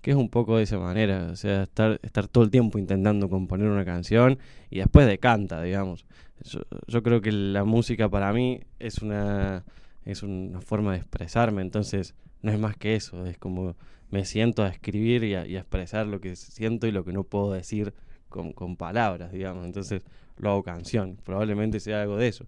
que 0.00 0.12
es 0.12 0.16
un 0.16 0.28
poco 0.28 0.58
de 0.58 0.62
esa 0.64 0.78
manera. 0.78 1.28
O 1.32 1.36
sea, 1.36 1.64
estar, 1.64 1.98
estar 2.02 2.28
todo 2.28 2.44
el 2.44 2.50
tiempo 2.50 2.78
intentando 2.78 3.28
componer 3.28 3.68
una 3.68 3.84
canción 3.84 4.38
y 4.70 4.78
después 4.78 5.06
decanta, 5.06 5.60
digamos. 5.62 6.06
Yo, 6.44 6.60
yo 6.86 7.02
creo 7.02 7.20
que 7.20 7.32
la 7.32 7.64
música 7.64 8.08
para 8.08 8.32
mí 8.32 8.60
es 8.78 8.98
una, 8.98 9.64
es 10.04 10.22
una 10.22 10.60
forma 10.60 10.92
de 10.92 10.98
expresarme. 10.98 11.62
Entonces, 11.62 12.14
no 12.42 12.52
es 12.52 12.58
más 12.58 12.76
que 12.76 12.94
eso. 12.96 13.26
Es 13.26 13.38
como 13.38 13.76
me 14.10 14.24
siento 14.24 14.62
a 14.64 14.68
escribir 14.68 15.24
y 15.24 15.34
a, 15.34 15.46
y 15.46 15.56
a 15.56 15.60
expresar 15.60 16.06
lo 16.06 16.20
que 16.20 16.34
siento 16.36 16.86
y 16.86 16.92
lo 16.92 17.04
que 17.04 17.12
no 17.12 17.24
puedo 17.24 17.52
decir 17.52 17.94
con, 18.28 18.52
con 18.52 18.76
palabras, 18.76 19.32
digamos. 19.32 19.64
Entonces, 19.66 20.02
lo 20.36 20.50
hago 20.50 20.62
canción. 20.62 21.16
Probablemente 21.24 21.80
sea 21.80 22.02
algo 22.02 22.16
de 22.16 22.28
eso. 22.28 22.46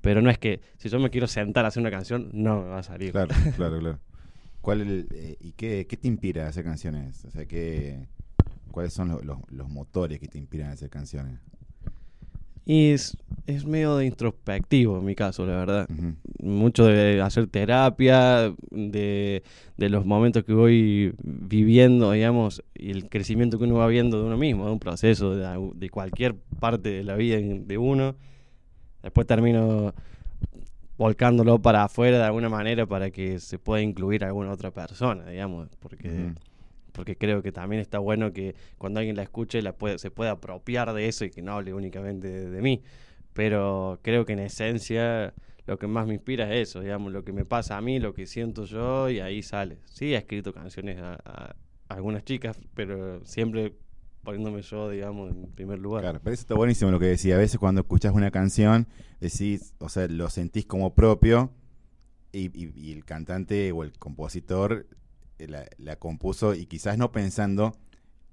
Pero 0.00 0.20
no 0.22 0.30
es 0.30 0.38
que 0.38 0.60
si 0.78 0.88
yo 0.88 0.98
me 0.98 1.10
quiero 1.10 1.26
sentar 1.26 1.64
a 1.64 1.68
hacer 1.68 1.80
una 1.80 1.90
canción, 1.90 2.30
no 2.32 2.62
me 2.62 2.68
va 2.68 2.78
a 2.78 2.82
salir. 2.82 3.12
Claro, 3.12 3.34
claro, 3.56 3.78
claro. 3.78 3.98
¿Cuál 4.60 4.80
el- 4.80 5.08
eh, 5.12 5.36
¿Y 5.40 5.52
qué, 5.52 5.86
qué 5.88 5.96
te 5.96 6.08
inspira 6.08 6.46
a 6.46 6.48
hacer 6.48 6.64
canciones? 6.64 7.24
O 7.24 7.30
sea, 7.30 7.46
¿qué, 7.46 8.06
¿cuáles 8.70 8.92
son 8.92 9.08
lo- 9.08 9.20
los, 9.22 9.38
los 9.50 9.68
motores 9.68 10.18
que 10.20 10.28
te 10.28 10.38
inspiran 10.38 10.70
a 10.70 10.72
hacer 10.72 10.88
canciones? 10.90 11.38
Y 12.64 12.90
es, 12.92 13.16
es 13.46 13.66
medio 13.66 13.96
de 13.96 14.06
introspectivo 14.06 14.98
en 14.98 15.04
mi 15.04 15.14
caso, 15.14 15.44
la 15.46 15.56
verdad. 15.56 15.88
Mucho 16.40 16.86
de 16.86 17.20
hacer 17.20 17.48
terapia, 17.48 18.54
de, 18.70 19.42
de 19.76 19.88
los 19.88 20.06
momentos 20.06 20.44
que 20.44 20.52
voy 20.52 21.14
viviendo, 21.22 22.12
digamos, 22.12 22.62
y 22.74 22.90
el 22.90 23.08
crecimiento 23.08 23.58
que 23.58 23.64
uno 23.64 23.76
va 23.76 23.86
viendo 23.88 24.18
de 24.18 24.26
uno 24.26 24.36
mismo, 24.36 24.66
de 24.66 24.72
un 24.72 24.78
proceso, 24.78 25.34
de, 25.34 25.90
cualquier 25.90 26.36
parte 26.60 26.90
de 26.90 27.04
la 27.04 27.16
vida 27.16 27.38
de 27.38 27.78
uno. 27.78 28.14
Después 29.02 29.26
termino 29.26 29.92
volcándolo 30.96 31.60
para 31.60 31.84
afuera 31.84 32.18
de 32.18 32.24
alguna 32.24 32.48
manera 32.48 32.86
para 32.86 33.10
que 33.10 33.40
se 33.40 33.58
pueda 33.58 33.82
incluir 33.82 34.22
a 34.22 34.28
alguna 34.28 34.52
otra 34.52 34.70
persona, 34.70 35.28
digamos, 35.28 35.68
porque... 35.80 36.32
Porque 36.92 37.16
creo 37.16 37.42
que 37.42 37.52
también 37.52 37.80
está 37.80 37.98
bueno 38.00 38.34
que 38.34 38.54
cuando 38.76 39.00
alguien 39.00 39.16
la 39.16 39.22
escuche 39.22 39.62
la 39.62 39.72
puede, 39.72 39.98
se 39.98 40.10
pueda 40.10 40.32
apropiar 40.32 40.92
de 40.92 41.08
eso 41.08 41.24
y 41.24 41.30
que 41.30 41.40
no 41.40 41.52
hable 41.52 41.72
únicamente 41.72 42.28
de, 42.28 42.50
de 42.50 42.60
mí. 42.60 42.82
Pero 43.32 44.00
creo 44.02 44.24
que 44.24 44.34
en 44.34 44.40
esencia 44.40 45.34
lo 45.66 45.78
que 45.78 45.86
más 45.86 46.06
me 46.06 46.14
inspira 46.14 46.52
es 46.54 46.68
eso, 46.70 46.80
digamos, 46.80 47.12
lo 47.12 47.24
que 47.24 47.32
me 47.32 47.44
pasa 47.44 47.76
a 47.76 47.80
mí, 47.80 47.98
lo 48.00 48.14
que 48.14 48.26
siento 48.26 48.64
yo 48.64 49.08
y 49.08 49.20
ahí 49.20 49.42
sale. 49.42 49.78
Sí, 49.86 50.12
he 50.12 50.16
escrito 50.16 50.52
canciones 50.52 50.98
a, 51.00 51.54
algunas 51.88 52.24
chicas, 52.24 52.58
pero 52.74 53.24
siempre 53.24 53.74
poniéndome 54.22 54.62
yo, 54.62 54.88
digamos, 54.90 55.30
en 55.30 55.46
primer 55.52 55.78
lugar. 55.78 56.02
Claro, 56.02 56.20
pero 56.22 56.34
eso 56.34 56.42
está 56.42 56.54
buenísimo 56.54 56.90
lo 56.90 56.98
que 56.98 57.06
decía. 57.06 57.34
A 57.36 57.38
veces 57.38 57.58
cuando 57.58 57.80
escuchás 57.82 58.12
una 58.14 58.30
canción, 58.30 58.86
decís, 59.20 59.74
o 59.78 59.88
sea, 59.88 60.08
lo 60.08 60.28
sentís 60.30 60.66
como 60.66 60.94
propio 60.94 61.52
y, 62.32 62.46
y- 62.58 62.72
y 62.74 62.92
el 62.92 63.04
cantante 63.04 63.70
o 63.72 63.82
el 63.84 63.92
compositor 63.98 64.86
eh, 65.38 65.48
la 65.78 65.96
compuso 65.96 66.54
y 66.54 66.66
quizás 66.66 66.98
no 66.98 67.12
pensando 67.12 67.76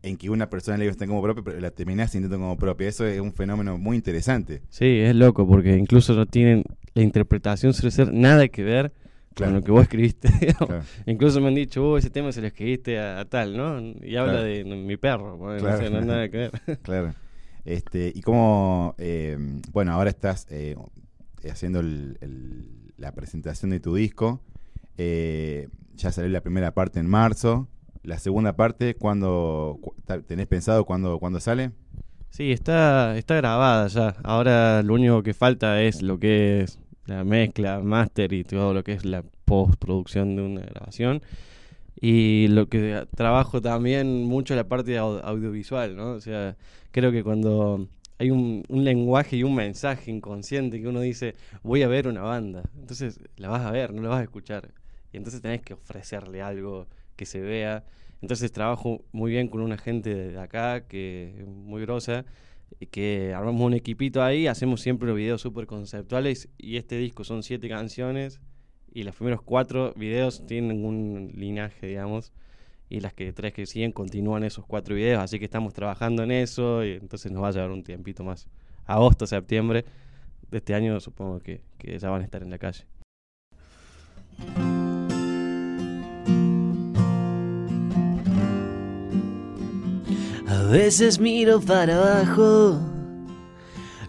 en 0.02 0.18
que 0.18 0.30
una 0.30 0.50
persona 0.50 0.78
le 0.78 0.86
iba 0.86 0.94
como 1.08 1.22
propia, 1.22 1.44
pero 1.44 1.60
la 1.60 1.72
terminás 1.72 2.12
sintiendo 2.12 2.38
como 2.38 2.58
propia. 2.58 2.88
Eso 2.88 3.06
es 3.06 3.20
un 3.20 3.34
fenómeno 3.34 3.78
muy 3.78 3.98
interesante. 3.98 4.62
Sí, 4.70 4.86
es 5.00 5.16
loco 5.16 5.48
porque 5.48 5.76
incluso 5.78 6.14
no 6.14 6.26
tienen 6.26 6.64
la 6.94 7.04
interpretación 7.04 7.74
suele 7.74 7.92
ser 7.92 8.14
nada 8.14 8.48
que 8.48 8.64
ver 8.64 8.94
Claro. 9.36 9.52
con 9.52 9.60
lo 9.60 9.66
que 9.66 9.72
vos 9.72 9.82
escribiste. 9.84 10.30
Claro. 10.58 10.84
Incluso 11.06 11.40
me 11.42 11.48
han 11.50 11.56
dicho, 11.56 11.84
oh, 11.92 11.98
ese 11.98 12.10
tema 12.10 12.32
se 12.32 12.42
lo 12.42 12.48
escribiste 12.48 12.98
a, 13.00 13.20
a 13.20 13.26
tal, 13.26 13.56
¿no? 13.56 13.80
Y 14.02 14.16
habla 14.16 14.34
Claro. 14.34 14.46
de 14.46 14.64
mi 14.66 14.98
perro, 14.98 15.38
bueno, 15.38 15.60
Claro. 15.60 15.78
no 15.80 15.84
sé, 15.86 15.90
no 15.92 16.02
nada 16.02 16.28
que 16.32 16.38
ver. 16.38 16.52
Claro. 16.82 17.14
Este, 17.66 18.12
y 18.16 18.22
como, 18.22 18.96
bueno, 19.72 19.92
ahora 19.94 20.10
estás 20.10 20.48
eh, 20.50 20.76
haciendo 21.50 21.80
el- 21.82 22.18
el- 22.22 22.94
la 22.98 23.12
presentación 23.14 23.72
de 23.72 23.80
tu 23.80 23.96
disco. 23.96 24.42
Eh, 24.98 25.68
ya 25.96 26.12
salió 26.12 26.30
la 26.30 26.42
primera 26.42 26.74
parte 26.74 27.00
en 27.00 27.08
marzo. 27.08 27.68
La 28.10 28.18
segunda 28.18 28.56
parte, 28.56 28.96
¿cuándo 28.96 29.78
cu- 29.82 29.94
ta- 30.04 30.20
tenés 30.22 30.48
pensado 30.48 30.84
cuándo, 30.84 31.20
cuándo 31.20 31.40
sale? 31.40 31.72
Sí, 32.32 32.52
está, 32.52 33.16
está 33.20 33.36
grabada 33.36 33.88
ya. 33.88 34.16
Ahora 34.24 34.82
lo 34.82 34.96
único 34.96 35.22
que 35.22 35.36
falta 35.36 35.84
es 35.84 36.02
lo 36.02 36.18
que 36.20 36.62
es 36.62 36.80
la 37.06 37.24
mezcla, 37.24 37.80
máster 37.82 38.34
y 38.34 38.44
todo 38.44 38.74
lo 38.74 38.84
que 38.84 38.94
es 38.94 39.06
la 39.06 39.24
postproducción 39.46 40.36
de 40.36 40.42
una 40.42 40.62
grabación. 40.62 41.22
Y 42.02 42.48
lo 42.50 42.68
que 42.68 43.06
trabajo 43.16 43.62
también 43.62 44.24
mucho 44.26 44.56
la 44.56 44.68
parte 44.68 44.98
audiovisual, 44.98 45.96
¿no? 45.96 46.14
O 46.14 46.20
sea, 46.22 46.56
creo 46.92 47.12
que 47.12 47.24
cuando 47.24 47.88
hay 48.18 48.32
un, 48.32 48.64
un 48.70 48.84
lenguaje 48.86 49.36
y 49.38 49.44
un 49.44 49.54
mensaje 49.56 50.10
inconsciente 50.12 50.82
que 50.82 50.88
uno 50.88 51.02
dice, 51.02 51.36
voy 51.62 51.84
a 51.84 51.88
ver 51.88 52.08
una 52.08 52.22
banda, 52.24 52.64
entonces 52.80 53.20
la 53.38 53.50
vas 53.50 53.62
a 53.66 53.72
ver, 53.72 53.94
no 53.94 54.02
la 54.02 54.10
vas 54.10 54.20
a 54.22 54.24
escuchar. 54.24 54.72
Y 55.14 55.18
entonces 55.18 55.42
tenés 55.42 55.62
que 55.62 55.74
ofrecerle 55.76 56.42
algo 56.42 56.88
que 57.20 57.26
se 57.26 57.42
vea. 57.42 57.84
Entonces 58.22 58.54
trabajo 58.54 59.04
muy 59.12 59.32
bien 59.32 59.50
con 59.50 59.60
una 59.60 59.78
gente 59.78 60.16
de 60.16 60.40
acá 60.40 60.88
que 60.88 61.36
es 61.38 61.46
muy 61.46 61.82
grosa, 61.82 62.24
que 62.92 63.34
armamos 63.34 63.62
un 63.62 63.74
equipito 63.74 64.24
ahí, 64.24 64.48
hacemos 64.48 64.80
siempre 64.80 65.10
los 65.10 65.18
videos 65.18 65.42
súper 65.42 65.68
conceptuales 65.68 66.48
y 66.58 66.78
este 66.78 66.96
disco 66.96 67.26
son 67.26 67.44
siete 67.44 67.68
canciones 67.68 68.40
y 68.94 69.04
los 69.04 69.16
primeros 69.16 69.42
cuatro 69.42 69.94
videos 69.98 70.46
tienen 70.46 70.86
un 70.86 71.34
linaje, 71.36 71.88
digamos, 71.88 72.32
y 72.88 73.02
las 73.02 73.14
que 73.14 73.34
tres 73.34 73.52
que 73.52 73.66
siguen 73.66 73.92
continúan 73.92 74.46
esos 74.46 74.66
cuatro 74.66 74.96
videos, 74.96 75.22
así 75.22 75.40
que 75.40 75.46
estamos 75.46 75.74
trabajando 75.74 76.24
en 76.24 76.32
eso 76.32 76.86
y 76.86 76.94
entonces 76.94 77.34
nos 77.34 77.44
va 77.44 77.50
a 77.50 77.52
llevar 77.52 77.72
un 77.72 77.84
tiempito 77.84 78.24
más. 78.24 78.48
Agosto, 78.86 79.28
septiembre 79.28 79.84
de 80.50 80.58
este 80.58 80.74
año 80.74 80.98
supongo 81.02 81.42
que, 81.42 81.64
que 81.78 82.00
ya 82.00 82.10
van 82.10 82.22
a 82.22 82.24
estar 82.24 82.42
en 82.42 82.50
la 82.50 82.58
calle. 82.58 82.86
Veces 90.70 91.20
miro 91.20 91.60
para 91.60 91.96
abajo 91.96 92.80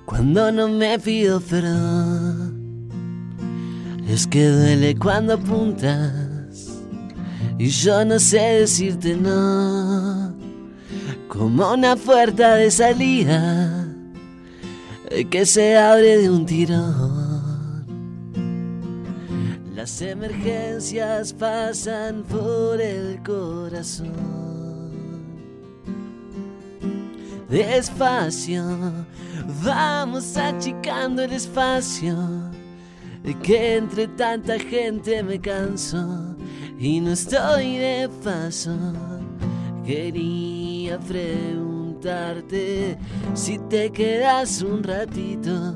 cuando 0.04 0.52
no 0.52 0.68
me 0.68 0.98
pido 0.98 1.40
perdón. 1.40 2.60
Es 4.08 4.26
que 4.26 4.48
duele 4.48 4.96
cuando 4.96 5.34
apuntas 5.34 6.82
y 7.58 7.68
yo 7.68 8.04
no 8.04 8.18
sé 8.18 8.40
decirte 8.60 9.14
no. 9.16 10.34
como 11.28 11.72
una 11.72 11.94
puerta 11.94 12.56
de 12.56 12.70
salida 12.70 13.86
que 15.30 15.46
se 15.46 15.76
abre 15.76 16.18
de 16.18 16.30
un 16.30 16.46
tirón. 16.46 17.84
Las 19.74 20.02
emergencias 20.02 21.32
pasan 21.32 22.24
por 22.24 22.80
el 22.80 23.22
corazón. 23.22 24.49
Despacio, 27.50 28.62
vamos 29.64 30.36
achicando 30.36 31.22
el 31.22 31.32
espacio, 31.32 32.14
que 33.42 33.76
entre 33.76 34.06
tanta 34.06 34.56
gente 34.56 35.20
me 35.24 35.40
canso 35.40 36.36
y 36.78 37.00
no 37.00 37.10
estoy 37.10 37.78
de 37.78 38.08
paso. 38.22 38.76
Quería 39.84 41.00
preguntarte 41.00 42.96
si 43.34 43.58
te 43.68 43.90
quedas 43.90 44.62
un 44.62 44.84
ratito, 44.84 45.74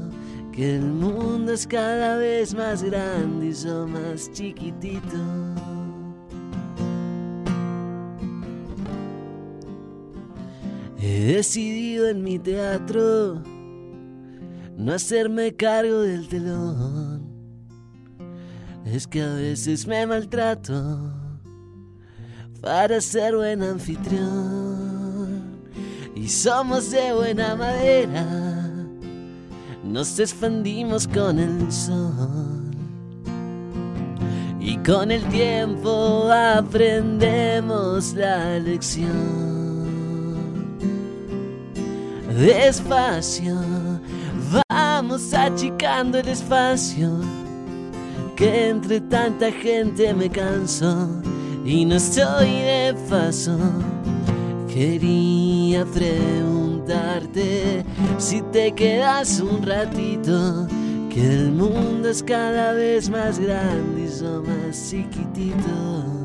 que 0.53 0.77
el 0.77 0.85
mundo 0.85 1.55
es 1.55 1.67
cada 1.67 2.19
vez 2.19 2.55
más 2.55 2.85
grande 2.85 3.47
y 3.47 3.53
yo 3.53 3.89
más 3.89 4.31
chiquitito. 4.31 5.74
He 11.07 11.35
decidido 11.35 12.09
en 12.09 12.23
mi 12.23 12.39
teatro 12.39 13.43
no 14.75 14.91
hacerme 14.91 15.55
cargo 15.55 16.01
del 16.01 16.27
telón. 16.29 17.29
Es 18.87 19.07
que 19.07 19.21
a 19.21 19.35
veces 19.35 19.87
me 19.87 20.07
maltrato 20.07 21.13
para 22.63 23.03
ser 23.03 23.37
buen 23.37 23.63
anfitrión. 23.63 24.23
Y 26.15 26.27
somos 26.27 26.91
de 26.91 27.13
buena 27.13 27.55
madera, 27.55 28.25
nos 29.85 30.19
expandimos 30.19 31.07
con 31.07 31.39
el 31.39 31.71
sol. 31.71 32.71
Y 34.59 34.79
con 34.79 35.11
el 35.11 35.23
tiempo 35.29 36.31
aprendemos 36.33 38.15
la 38.15 38.59
lección. 38.59 39.64
Despacio, 42.37 43.55
vamos 44.69 45.33
achicando 45.33 46.19
el 46.19 46.27
espacio, 46.27 47.21
que 48.35 48.71
entre 48.71 49.01
tanta 49.03 49.53
gente 49.53 50.13
me 50.13 50.29
canso 50.29 51.23
y 51.65 51.85
no 51.85 51.95
estoy 51.95 52.51
de 52.51 52.97
paso. 53.09 53.57
Quería 54.67 55.85
preguntarte 55.85 57.85
si 58.19 58.43
te 58.51 58.73
quedas 58.73 59.39
un 59.39 59.63
ratito, 59.63 60.67
que 61.11 61.25
el 61.25 61.53
mundo 61.53 62.09
es 62.09 62.21
cada 62.21 62.73
vez 62.73 63.09
más 63.09 63.39
grande 63.39 64.07
y 64.07 64.21
yo 64.21 64.43
más 64.43 64.91
chiquitito. 64.91 66.24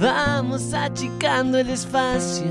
Vamos 0.00 0.72
achicando 0.72 1.58
el 1.58 1.68
espacio, 1.68 2.46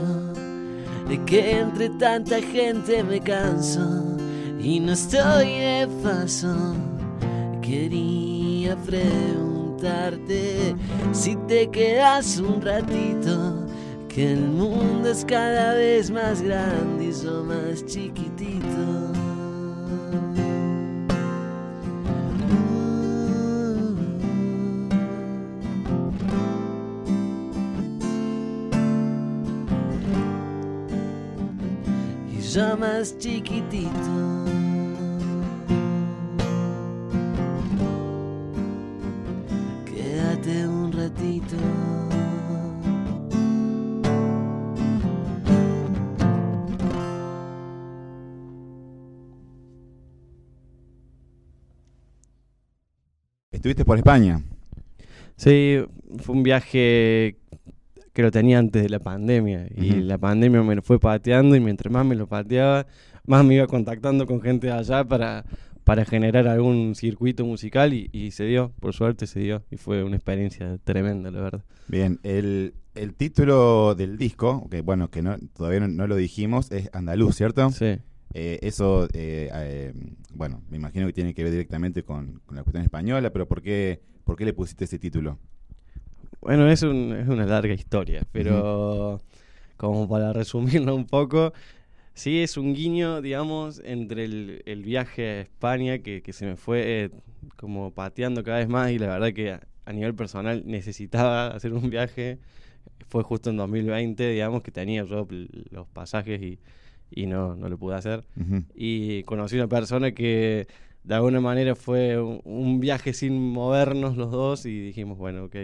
de 1.09 1.17
que 1.25 1.59
entre 1.59 1.89
tanta 1.89 2.39
gente 2.39 3.03
me 3.03 3.19
canso 3.19 4.15
y 4.59 4.79
no 4.79 4.91
estoy 4.91 5.47
de 5.47 5.87
paso. 6.03 6.75
Quería 7.63 8.75
preguntarte 8.77 10.75
si 11.13 11.35
te 11.47 11.67
quedas 11.71 12.37
un 12.37 12.61
ratito, 12.61 13.65
que 14.07 14.33
el 14.33 14.41
mundo 14.41 15.09
es 15.09 15.25
cada 15.25 15.73
vez 15.73 16.11
más 16.11 16.43
grande 16.43 17.05
y 17.05 17.23
yo 17.23 17.43
más 17.43 17.83
chiquitito. 17.87 18.94
Más 32.55 33.17
chiquitito. 33.17 33.89
Quédate 39.85 40.65
un 40.65 40.93
ratito. 40.93 41.57
Estuviste 53.51 53.83
por 53.83 53.97
España. 53.97 54.41
Sí, 55.35 55.83
fue 56.19 56.35
un 56.35 56.43
viaje 56.43 57.37
que 58.15 58.21
lo 58.21 58.31
tenía 58.31 58.59
antes 58.59 58.81
de 58.81 58.87
la 58.87 58.99
pandemia. 58.99 59.67
Y 59.75 59.91
la 59.95 60.17
pandemia 60.17 60.63
me 60.63 60.73
lo 60.73 60.81
fue 60.81 60.99
pateando 60.99 61.53
y 61.57 61.59
mientras 61.59 61.91
más 61.91 62.05
me 62.05 62.15
lo 62.15 62.27
pateaba, 62.27 62.87
más 63.25 63.43
me 63.43 63.55
iba 63.55 63.67
contactando 63.67 64.25
con 64.25 64.39
gente 64.39 64.67
de 64.67 64.73
allá 64.73 65.03
para, 65.03 65.43
para 65.83 66.05
generar 66.05 66.47
algún 66.47 66.95
circuito 66.95 67.45
musical 67.45 67.93
y, 67.93 68.09
y 68.13 68.31
se 68.31 68.45
dio, 68.45 68.71
por 68.79 68.93
suerte 68.93 69.27
se 69.27 69.41
dio. 69.41 69.63
Y 69.69 69.75
fue 69.75 70.01
una 70.01 70.15
experiencia 70.15 70.77
tremenda, 70.85 71.29
la 71.29 71.41
verdad. 71.41 71.65
Bien, 71.89 72.21
el, 72.23 72.75
el 72.95 73.15
título 73.15 73.95
del 73.95 74.17
disco, 74.17 74.65
que 74.71 74.79
bueno, 74.79 75.09
que 75.09 75.21
no, 75.21 75.35
todavía 75.53 75.81
no, 75.81 75.89
no 75.89 76.07
lo 76.07 76.15
dijimos, 76.15 76.71
es 76.71 76.89
Andaluz, 76.93 77.35
¿cierto? 77.35 77.69
Sí. 77.71 77.97
Eh, 78.33 78.59
eso, 78.61 79.09
eh, 79.11 79.49
eh, 79.53 79.93
bueno, 80.33 80.61
me 80.69 80.77
imagino 80.77 81.05
que 81.05 81.11
tiene 81.11 81.33
que 81.33 81.43
ver 81.43 81.51
directamente 81.51 82.03
con, 82.03 82.39
con 82.45 82.55
la 82.55 82.63
cuestión 82.63 82.83
española, 82.85 83.29
pero 83.33 83.45
¿por 83.45 83.61
qué, 83.61 83.99
¿por 84.23 84.37
qué 84.37 84.45
le 84.45 84.53
pusiste 84.53 84.85
ese 84.85 84.99
título? 84.99 85.37
Bueno, 86.45 86.69
es, 86.69 86.83
un- 86.83 87.13
es 87.13 87.27
una 87.27 87.45
larga 87.45 87.73
historia, 87.73 88.21
pero 88.31 89.19
como 89.77 90.09
para 90.09 90.33
resumirlo 90.33 90.95
un 90.95 91.05
poco, 91.07 91.53
sí 92.13 92.41
es 92.41 92.57
un 92.57 92.73
guiño, 92.75 93.21
digamos, 93.21 93.81
entre 93.85 94.25
el, 94.25 94.63
el 94.65 94.83
viaje 94.83 95.29
a 95.29 95.41
España 95.41 95.99
que, 95.99 96.21
que 96.23 96.33
se 96.33 96.45
me 96.47 96.57
fue 96.57 97.05
eh, 97.05 97.11
como 97.57 97.91
pateando 97.93 98.43
cada 98.43 98.59
vez 98.59 98.69
más 98.69 98.91
y 98.91 98.99
la 98.99 99.07
verdad 99.07 99.33
que 99.33 99.53
a, 99.53 99.61
a 99.85 99.93
nivel 99.93 100.15
personal 100.15 100.63
necesitaba 100.65 101.47
hacer 101.55 101.73
un 101.73 101.89
viaje. 101.89 102.39
Fue 103.09 103.23
justo 103.23 103.49
en 103.51 103.57
2020, 103.57 104.29
digamos, 104.29 104.63
que 104.63 104.71
tenía 104.71 105.03
yo 105.05 105.27
los 105.71 105.87
pasajes 105.89 106.41
y, 106.41 106.59
y 107.11 107.27
no, 107.27 107.55
no 107.55 107.69
lo 107.69 107.77
pude 107.77 107.95
hacer. 107.95 108.25
Y 108.75 109.23
conocí 109.23 109.55
una 109.57 109.67
persona 109.67 110.11
que 110.13 110.67
de 111.05 111.15
alguna 111.15 111.39
manera 111.39 111.75
fue 111.75 112.19
un, 112.19 112.79
viaje 112.79 113.13
sin 113.13 113.51
movernos 113.53 114.17
los 114.17 114.31
dos 114.31 114.65
y 114.65 114.79
dijimos, 114.79 115.17
bueno, 115.17 115.45
ok, 115.45 115.55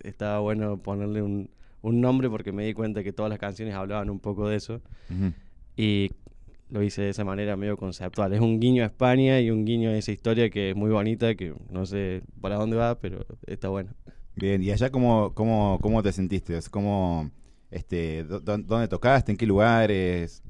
estaba 0.00 0.40
bueno 0.40 0.78
ponerle 0.78 1.22
un, 1.22 1.50
un 1.82 2.00
nombre 2.00 2.30
porque 2.30 2.52
me 2.52 2.64
di 2.64 2.72
cuenta 2.72 3.02
que 3.04 3.12
todas 3.12 3.28
las 3.30 3.38
canciones 3.38 3.74
hablaban 3.74 4.08
un 4.10 4.18
poco 4.18 4.48
de 4.48 4.56
eso 4.56 4.80
y 5.76 6.10
lo 6.70 6.82
hice 6.82 7.02
de 7.02 7.10
esa 7.10 7.24
manera 7.24 7.56
medio 7.56 7.76
conceptual. 7.76 8.32
Es 8.32 8.40
un 8.40 8.60
guiño 8.60 8.82
a 8.82 8.86
España 8.86 9.40
y 9.40 9.50
un 9.50 9.64
guiño 9.64 9.90
a 9.90 9.96
esa 9.96 10.12
historia 10.12 10.50
que 10.50 10.70
es 10.70 10.76
muy 10.76 10.90
bonita, 10.90 11.34
que 11.34 11.54
no 11.70 11.86
sé 11.86 12.22
para 12.40 12.56
dónde 12.56 12.76
va, 12.76 12.98
pero 12.98 13.24
está 13.46 13.68
bueno. 13.68 13.90
Bien, 14.36 14.62
¿y 14.62 14.70
allá 14.70 14.90
cómo, 14.90 15.32
cómo, 15.34 15.78
cómo 15.82 16.02
te 16.02 16.12
sentiste? 16.12 16.58
¿Cómo, 16.70 17.30
este, 17.70 18.24
dó- 18.24 18.40
dó- 18.40 18.58
¿Dónde 18.58 18.88
tocaste? 18.88 19.32
¿En 19.32 19.38
qué 19.38 19.46
lugares? 19.46 20.42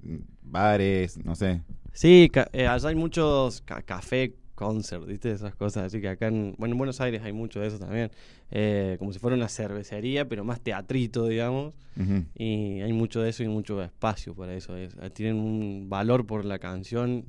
¿Bares? 0.42 1.16
No 1.24 1.34
sé. 1.34 1.62
Sí, 1.92 2.30
eh, 2.52 2.66
allá 2.66 2.88
hay 2.90 2.94
muchos 2.94 3.60
ca- 3.62 3.82
café 3.82 4.34
concert, 4.54 5.04
¿viste? 5.06 5.30
Esas 5.32 5.54
cosas. 5.54 5.84
Así 5.84 6.00
que 6.00 6.08
acá 6.08 6.28
en, 6.28 6.54
bueno, 6.58 6.72
en 6.74 6.78
Buenos 6.78 7.00
Aires 7.00 7.22
hay 7.22 7.32
mucho 7.32 7.60
de 7.60 7.68
eso 7.68 7.78
también. 7.78 8.10
Eh, 8.50 8.96
como 8.98 9.12
si 9.12 9.18
fuera 9.18 9.36
una 9.36 9.48
cervecería, 9.48 10.28
pero 10.28 10.44
más 10.44 10.60
teatrito, 10.60 11.26
digamos. 11.26 11.74
Y 12.34 12.80
hay 12.80 12.92
mucho 12.92 13.20
de 13.20 13.30
eso 13.30 13.42
y 13.42 13.48
mucho 13.48 13.82
espacio 13.82 14.34
para 14.34 14.54
eso. 14.54 14.76
Es- 14.76 14.96
eh, 15.00 15.10
tienen 15.10 15.36
un 15.36 15.88
valor 15.88 16.26
por 16.26 16.44
la 16.44 16.58
canción 16.58 17.24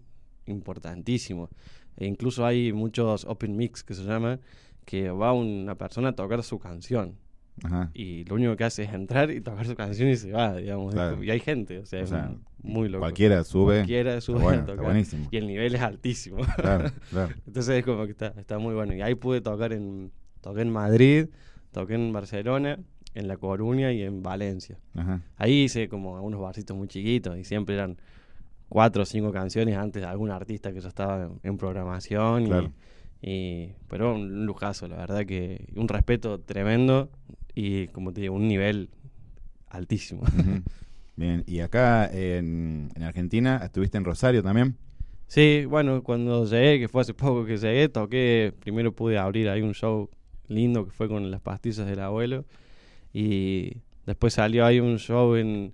importantísimo. 0.45 1.49
E 1.97 2.05
incluso 2.05 2.45
hay 2.45 2.71
muchos 2.73 3.25
open 3.25 3.55
mix 3.57 3.83
que 3.83 3.93
se 3.93 4.03
llama, 4.03 4.39
que 4.85 5.09
va 5.09 5.33
una 5.33 5.75
persona 5.75 6.09
a 6.09 6.15
tocar 6.15 6.43
su 6.43 6.59
canción. 6.59 7.15
Ajá. 7.63 7.91
Y 7.93 8.23
lo 8.25 8.35
único 8.35 8.55
que 8.55 8.63
hace 8.63 8.83
es 8.83 8.93
entrar 8.93 9.31
y 9.31 9.41
tocar 9.41 9.65
su 9.65 9.75
canción 9.75 10.09
y 10.09 10.15
se 10.15 10.31
va, 10.31 10.55
digamos. 10.55 10.93
Claro. 10.93 11.23
Y 11.23 11.29
hay 11.29 11.39
gente, 11.39 11.79
o 11.79 11.85
sea, 11.85 11.99
O 11.99 12.03
es 12.03 12.09
sea, 12.09 12.35
muy 12.61 12.89
loco. 12.89 13.01
Cualquiera 13.01 13.43
sube. 13.43 13.75
Cualquiera 13.77 14.21
sube 14.21 14.39
bueno, 14.39 14.61
está 14.61 14.75
buenísimo. 14.75 15.27
Y 15.31 15.37
el 15.37 15.47
nivel 15.47 15.75
es 15.75 15.81
altísimo. 15.81 16.37
Claro, 16.55 16.91
claro. 17.09 17.33
Entonces 17.47 17.77
es 17.77 17.85
como 17.85 18.05
que 18.05 18.11
está, 18.11 18.33
está 18.37 18.59
muy 18.59 18.73
bueno. 18.73 18.93
Y 18.93 19.01
ahí 19.01 19.15
pude 19.15 19.41
tocar 19.41 19.73
en, 19.73 20.11
toqué 20.41 20.61
en 20.61 20.71
Madrid, 20.71 21.27
toqué 21.71 21.95
en 21.95 22.13
Barcelona 22.13 22.79
en 23.15 23.27
La 23.27 23.37
Coruña 23.37 23.91
y 23.91 24.03
en 24.03 24.21
Valencia. 24.23 24.77
Ajá. 24.95 25.21
Ahí 25.37 25.63
hice 25.63 25.89
como 25.89 26.15
algunos 26.15 26.39
barcitos 26.39 26.77
muy 26.77 26.87
chiquitos 26.87 27.37
y 27.37 27.43
siempre 27.43 27.75
eran 27.75 27.97
cuatro 28.69 29.03
o 29.03 29.05
cinco 29.05 29.31
canciones 29.31 29.75
antes 29.75 30.01
de 30.01 30.07
algún 30.07 30.31
artista 30.31 30.71
que 30.71 30.79
ya 30.79 30.87
estaba 30.87 31.23
en, 31.23 31.39
en 31.43 31.57
programación. 31.57 32.45
Claro. 32.45 32.67
Y, 32.67 32.88
pero 33.21 34.15
un 34.15 34.45
lujazo, 34.45 34.87
la 34.87 34.97
verdad 34.97 35.25
que 35.25 35.65
un 35.75 35.87
respeto 35.87 36.39
tremendo 36.39 37.09
y 37.53 37.87
como 37.87 38.13
te 38.13 38.21
digo, 38.21 38.35
un 38.35 38.47
nivel 38.47 38.89
altísimo. 39.69 40.23
Bien, 41.15 41.43
y 41.45 41.59
acá 41.59 42.09
en, 42.11 42.89
en 42.95 43.03
Argentina, 43.03 43.59
¿estuviste 43.63 43.97
en 43.97 44.05
Rosario 44.05 44.41
también? 44.41 44.77
Sí, 45.27 45.65
bueno, 45.65 46.01
cuando 46.01 46.45
llegué, 46.45 46.79
que 46.79 46.87
fue 46.87 47.01
hace 47.01 47.13
poco 47.15 47.45
que 47.45 47.57
llegué, 47.57 47.89
toqué, 47.89 48.53
primero 48.59 48.93
pude 48.93 49.17
abrir 49.17 49.49
ahí 49.49 49.61
un 49.61 49.73
show 49.73 50.09
lindo 50.47 50.85
que 50.85 50.91
fue 50.91 51.07
con 51.07 51.29
las 51.29 51.41
pastillas 51.41 51.85
del 51.85 51.99
abuelo 51.99 52.45
y 53.13 53.77
después 54.05 54.33
salió 54.33 54.65
ahí 54.65 54.79
un 54.79 54.97
show 54.97 55.35
en, 55.35 55.73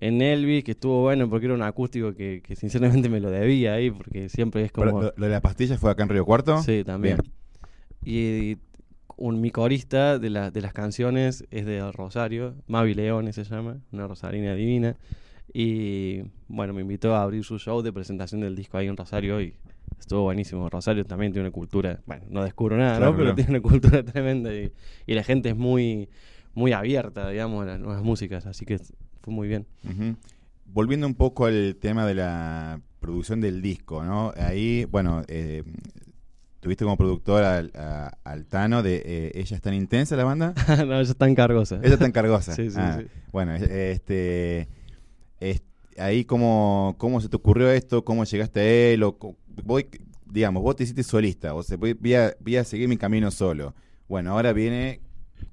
en 0.00 0.20
Elvis 0.22 0.64
que 0.64 0.72
estuvo 0.72 1.02
bueno 1.02 1.28
porque 1.30 1.46
era 1.46 1.54
un 1.54 1.62
acústico 1.62 2.14
que, 2.14 2.42
que 2.42 2.56
sinceramente 2.56 3.08
me 3.08 3.20
lo 3.20 3.30
debía 3.30 3.74
ahí 3.74 3.90
porque 3.90 4.28
siempre 4.28 4.64
es 4.64 4.72
Pero 4.72 4.86
como... 4.90 5.02
¿Lo, 5.02 5.12
lo 5.16 5.26
de 5.26 5.32
la 5.32 5.40
pastilla 5.40 5.78
fue 5.78 5.90
acá 5.90 6.02
en 6.02 6.08
Río 6.08 6.24
Cuarto? 6.24 6.62
Sí, 6.62 6.82
también. 6.84 7.18
Bien. 7.18 7.32
Y, 8.04 8.58
un, 9.16 9.40
mi 9.40 9.50
corista 9.50 10.18
de, 10.18 10.30
la- 10.30 10.50
de 10.50 10.60
las 10.62 10.72
canciones 10.72 11.44
es 11.50 11.64
de 11.66 11.92
Rosario, 11.92 12.54
Mavi 12.66 12.94
Leone 12.94 13.32
se 13.32 13.44
llama, 13.44 13.78
una 13.92 14.08
rosarina 14.08 14.54
divina. 14.54 14.96
Y 15.52 16.22
bueno, 16.48 16.72
me 16.72 16.80
invitó 16.80 17.14
a 17.14 17.22
abrir 17.22 17.44
su 17.44 17.58
show 17.58 17.82
de 17.82 17.92
presentación 17.92 18.40
del 18.40 18.56
disco 18.56 18.78
ahí 18.78 18.88
en 18.88 18.96
Rosario 18.96 19.40
y 19.40 19.54
estuvo 20.00 20.22
buenísimo. 20.22 20.68
Rosario 20.70 21.04
también 21.04 21.32
tiene 21.32 21.46
una 21.46 21.52
cultura, 21.52 22.00
bueno, 22.06 22.24
no 22.30 22.42
descubro 22.42 22.76
nada, 22.76 22.96
Claro, 22.96 23.12
¿no? 23.12 23.18
Pero 23.18 23.34
tiene 23.34 23.50
una 23.50 23.60
cultura 23.60 24.02
tremenda 24.04 24.52
y, 24.52 24.72
y 25.06 25.14
la 25.14 25.22
gente 25.22 25.50
es 25.50 25.56
muy, 25.56 26.08
muy 26.54 26.72
abierta, 26.72 27.28
digamos, 27.28 27.62
a 27.62 27.66
las 27.66 27.80
nuevas 27.80 28.02
músicas, 28.02 28.46
así 28.46 28.64
que 28.64 28.78
fue 29.22 29.32
muy 29.32 29.48
bien. 29.48 29.66
Volviendo 30.66 31.06
un 31.06 31.14
poco 31.14 31.46
al 31.46 31.76
tema 31.80 32.06
de 32.06 32.14
la 32.14 32.80
producción 33.00 33.40
del 33.40 33.60
disco, 33.62 34.04
¿no? 34.04 34.32
Ahí, 34.36 34.84
bueno, 34.86 35.22
eh, 35.28 35.62
tuviste 36.60 36.84
como 36.84 36.96
productor 36.96 37.42
al, 37.44 37.72
a- 37.74 38.16
al 38.24 38.46
Tano 38.46 38.82
de 38.82 39.02
eh, 39.04 39.32
Ella 39.34 39.56
es 39.56 39.62
tan 39.62 39.74
intensa 39.74 40.16
la 40.16 40.24
banda. 40.24 40.54
no, 40.86 40.94
ella 41.00 41.02
está 41.02 41.26
en 41.28 41.34
cargosa. 41.34 41.80
Ella 41.82 41.94
está 41.94 42.06
encargosa. 42.06 42.54
Sí, 42.56 42.70
sí, 42.70 42.76
Ah, 42.78 42.98
sí. 43.00 43.06
Bueno, 43.32 43.54
este, 43.54 44.68
es- 45.40 45.62
ahí 45.98 46.24
cómo, 46.24 46.94
cómo 46.98 47.20
se 47.20 47.28
te 47.28 47.36
ocurrió 47.36 47.70
esto, 47.70 48.04
cómo 48.04 48.24
llegaste 48.24 48.60
a 48.60 48.64
él, 48.92 49.02
o 49.02 49.16
voy, 49.64 49.86
digamos, 50.24 50.62
vos 50.62 50.76
te 50.76 50.84
hiciste 50.84 51.02
solista, 51.02 51.54
o 51.54 51.62
sea, 51.62 51.76
voy, 51.76 51.92
voy 51.94 52.14
a, 52.14 52.34
voy 52.40 52.56
a 52.56 52.64
seguir 52.64 52.88
mi 52.88 52.96
camino 52.96 53.30
solo. 53.30 53.74
Bueno, 54.08 54.30
ahora 54.32 54.52
viene, 54.52 55.00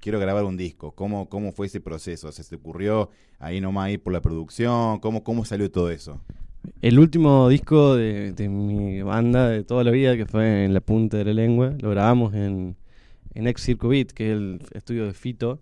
quiero 0.00 0.18
grabar 0.18 0.44
un 0.44 0.56
disco. 0.56 0.92
¿Cómo, 0.92 1.28
cómo 1.28 1.52
fue 1.52 1.66
ese 1.66 1.80
proceso? 1.80 2.28
O 2.28 2.32
sea, 2.32 2.44
¿Se 2.44 2.50
te 2.50 2.56
ocurrió 2.56 3.10
ahí 3.38 3.60
nomás 3.60 3.90
ir 3.90 4.02
por 4.02 4.12
la 4.12 4.20
producción? 4.20 4.98
¿Cómo, 5.00 5.22
cómo 5.22 5.44
salió 5.44 5.70
todo 5.70 5.90
eso? 5.90 6.20
El 6.82 6.98
último 6.98 7.48
disco 7.48 7.96
de, 7.96 8.32
de 8.32 8.48
mi 8.48 9.02
banda 9.02 9.48
de 9.48 9.64
toda 9.64 9.84
la 9.84 9.90
vida, 9.90 10.16
que 10.16 10.26
fue 10.26 10.64
en 10.64 10.74
La 10.74 10.80
Punta 10.80 11.16
de 11.16 11.24
la 11.24 11.32
Lengua, 11.32 11.74
lo 11.80 11.90
grabamos 11.90 12.34
en, 12.34 12.76
en 13.34 13.46
Ex 13.46 13.62
Circo 13.62 13.88
Beat, 13.88 14.10
que 14.12 14.26
es 14.26 14.32
el 14.32 14.62
estudio 14.72 15.06
de 15.06 15.14
Fito. 15.14 15.60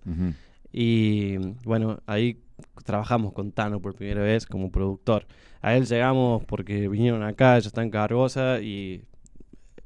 Y 0.72 1.36
bueno, 1.64 2.00
ahí 2.06 2.38
trabajamos 2.84 3.32
con 3.32 3.52
Tano 3.52 3.80
por 3.80 3.94
primera 3.94 4.22
vez 4.22 4.46
como 4.46 4.70
productor. 4.70 5.26
A 5.60 5.76
él 5.76 5.86
llegamos 5.86 6.44
porque 6.44 6.88
vinieron 6.88 7.22
acá, 7.22 7.58
ya 7.58 7.68
está 7.68 7.82
en 7.82 7.90
Cargosa 7.90 8.60
y 8.60 9.02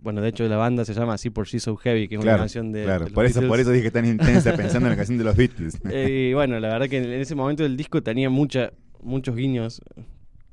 bueno, 0.02 0.20
de 0.20 0.28
hecho 0.28 0.46
la 0.48 0.56
banda 0.56 0.84
se 0.84 0.94
llama 0.94 1.14
así 1.14 1.30
por 1.30 1.46
She's 1.46 1.62
So 1.62 1.76
Heavy, 1.76 2.08
que 2.08 2.16
es 2.16 2.20
una 2.20 2.36
canción 2.36 2.72
de, 2.72 2.84
claro. 2.84 3.04
de 3.04 3.10
los 3.10 3.14
Por 3.14 3.24
eso, 3.24 3.46
por 3.46 3.60
eso 3.60 3.70
dije 3.70 3.90
tan 3.90 4.04
intensa 4.04 4.52
pensando 4.56 4.88
en 4.88 4.90
la 4.90 4.96
canción 4.96 5.16
de 5.16 5.24
los 5.24 5.36
Beatles. 5.36 5.78
Eh, 5.90 6.28
y 6.30 6.34
bueno, 6.34 6.58
la 6.58 6.68
verdad 6.68 6.88
que 6.88 6.98
en 6.98 7.12
ese 7.12 7.34
momento 7.34 7.64
el 7.64 7.76
disco 7.76 8.02
tenía 8.02 8.28
mucha, 8.28 8.72
muchos 9.00 9.36
guiños, 9.36 9.80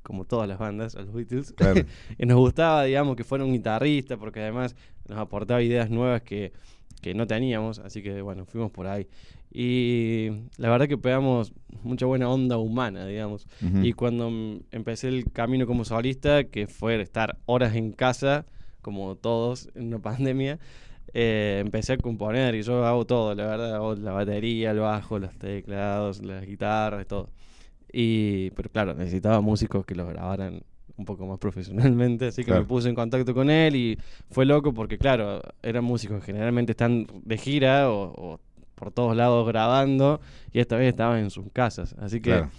como 0.03 0.25
todas 0.25 0.47
las 0.47 0.59
bandas, 0.59 0.95
a 0.95 1.01
los 1.01 1.13
Beatles. 1.13 1.53
Claro. 1.53 1.81
y 2.17 2.25
nos 2.25 2.37
gustaba, 2.37 2.83
digamos, 2.83 3.15
que 3.15 3.23
fuera 3.23 3.43
un 3.43 3.53
guitarrista, 3.53 4.17
porque 4.17 4.39
además 4.39 4.75
nos 5.07 5.17
aportaba 5.17 5.63
ideas 5.63 5.89
nuevas 5.89 6.21
que, 6.21 6.53
que 7.01 7.15
no 7.15 7.25
teníamos, 7.25 7.79
así 7.79 8.03
que 8.03 8.21
bueno, 8.21 8.45
fuimos 8.45 8.71
por 8.71 8.85
ahí. 8.85 9.07
Y 9.51 10.29
la 10.57 10.69
verdad 10.69 10.87
que 10.87 10.97
pegamos 10.97 11.53
mucha 11.81 12.05
buena 12.05 12.29
onda 12.29 12.57
humana, 12.57 13.07
digamos. 13.07 13.47
Y 13.81 13.93
cuando 13.93 14.29
mm, 14.29 14.59
empecé 14.71 15.07
el 15.07 15.31
camino 15.31 15.65
como 15.65 15.85
solista, 15.85 16.43
que 16.43 16.67
fue 16.67 17.01
estar 17.01 17.39
horas 17.47 17.75
en 17.75 17.91
casa, 17.91 18.45
como 18.81 19.15
todos 19.15 19.69
en 19.75 19.87
una 19.87 19.99
pandemia, 20.01 20.59
eh, 21.13 21.59
empecé 21.63 21.93
a 21.93 21.97
componer 21.97 22.55
y 22.55 22.61
yo 22.61 22.85
hago 22.85 23.05
todo, 23.05 23.33
la 23.35 23.45
verdad, 23.47 23.75
hago 23.75 23.95
la 23.95 24.11
batería, 24.11 24.71
el 24.71 24.79
bajo, 24.79 25.17
los 25.19 25.33
teclados, 25.37 26.23
las 26.23 26.45
guitarras, 26.45 27.07
todo. 27.07 27.29
Y, 27.91 28.51
pero 28.51 28.69
claro, 28.69 28.93
necesitaba 28.93 29.41
músicos 29.41 29.85
que 29.85 29.95
lo 29.95 30.05
grabaran 30.07 30.61
un 30.97 31.05
poco 31.05 31.25
más 31.25 31.39
profesionalmente, 31.39 32.27
así 32.27 32.41
que 32.43 32.47
Claro. 32.51 32.61
me 32.61 32.67
puse 32.67 32.89
en 32.89 32.95
contacto 32.95 33.33
con 33.33 33.49
él 33.49 33.75
y 33.75 33.97
fue 34.29 34.45
loco 34.45 34.73
porque, 34.73 34.97
claro, 34.99 35.41
eran 35.63 35.83
músicos 35.83 36.19
que 36.19 36.27
generalmente 36.27 36.73
están 36.73 37.07
de 37.23 37.37
gira 37.37 37.89
o, 37.89 38.13
o 38.15 38.39
por 38.75 38.91
todos 38.91 39.15
lados 39.15 39.47
grabando 39.47 40.21
y 40.53 40.59
esta 40.59 40.77
vez 40.77 40.89
estaban 40.89 41.19
en 41.19 41.29
sus 41.31 41.51
casas, 41.51 41.95
así 41.99 42.21
que 42.21 42.29
Claro. 42.31 42.49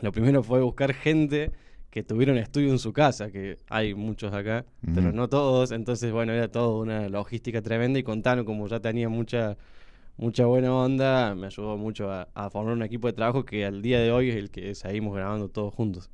lo 0.00 0.10
primero 0.12 0.42
fue 0.42 0.60
buscar 0.62 0.94
gente 0.94 1.50
que 1.90 2.02
tuviera 2.02 2.32
un 2.32 2.38
estudio 2.38 2.70
en 2.70 2.78
su 2.78 2.92
casa, 2.92 3.30
que 3.30 3.56
hay 3.68 3.94
muchos 3.94 4.32
acá, 4.32 4.64
pero 4.94 5.12
no 5.12 5.28
todos. 5.28 5.72
Entonces, 5.72 6.12
bueno, 6.12 6.32
era 6.32 6.48
todo 6.48 6.80
una 6.80 7.08
logística 7.08 7.62
tremenda 7.62 7.98
y 7.98 8.02
con 8.02 8.22
Tano, 8.22 8.44
como 8.44 8.66
ya 8.68 8.80
tenía 8.80 9.08
mucha 9.08 9.56
mucha 10.18 10.46
buena 10.46 10.74
onda, 10.74 11.34
me 11.36 11.46
ayudó 11.46 11.76
mucho 11.76 12.10
a, 12.10 12.28
a 12.34 12.50
formar 12.50 12.74
un 12.74 12.82
equipo 12.82 13.06
de 13.06 13.12
trabajo 13.12 13.44
que 13.44 13.64
al 13.64 13.82
día 13.82 14.00
de 14.00 14.10
hoy 14.10 14.30
es 14.30 14.36
el 14.36 14.50
que 14.50 14.74
seguimos 14.74 15.14
grabando 15.14 15.48
todos 15.48 15.72
juntos. 15.72 16.10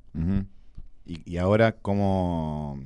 Y, 1.07 1.31
y 1.31 1.39
ahora, 1.39 1.73
¿cómo, 1.73 2.79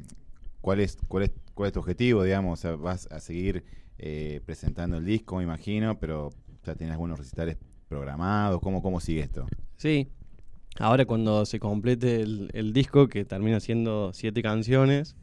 cuál, 0.60 0.80
es, 0.80 0.96
cuál, 1.08 1.24
es, 1.24 1.32
¿cuál 1.54 1.66
es 1.66 1.72
tu 1.72 1.80
objetivo? 1.80 2.22
Digamos, 2.22 2.58
O 2.58 2.62
sea, 2.62 2.76
vas 2.76 3.08
a 3.10 3.20
seguir 3.20 3.64
eh, 3.98 4.40
presentando 4.46 4.96
el 4.96 5.04
disco, 5.04 5.36
me 5.36 5.42
imagino, 5.42 5.98
pero 5.98 6.30
ya 6.64 6.74
tienes 6.76 6.92
algunos 6.92 7.18
recitales 7.18 7.58
programados. 7.88 8.60
¿Cómo, 8.60 8.80
cómo 8.80 9.00
sigue 9.00 9.20
esto? 9.20 9.46
Sí, 9.76 10.08
ahora 10.78 11.04
cuando 11.04 11.44
se 11.46 11.60
complete 11.60 12.22
el, 12.22 12.72
disco, 12.72 13.08
que 13.08 13.24
termina 13.24 13.60
siendo 13.60 14.12
siete 14.12 14.42
canciones, 14.42 15.16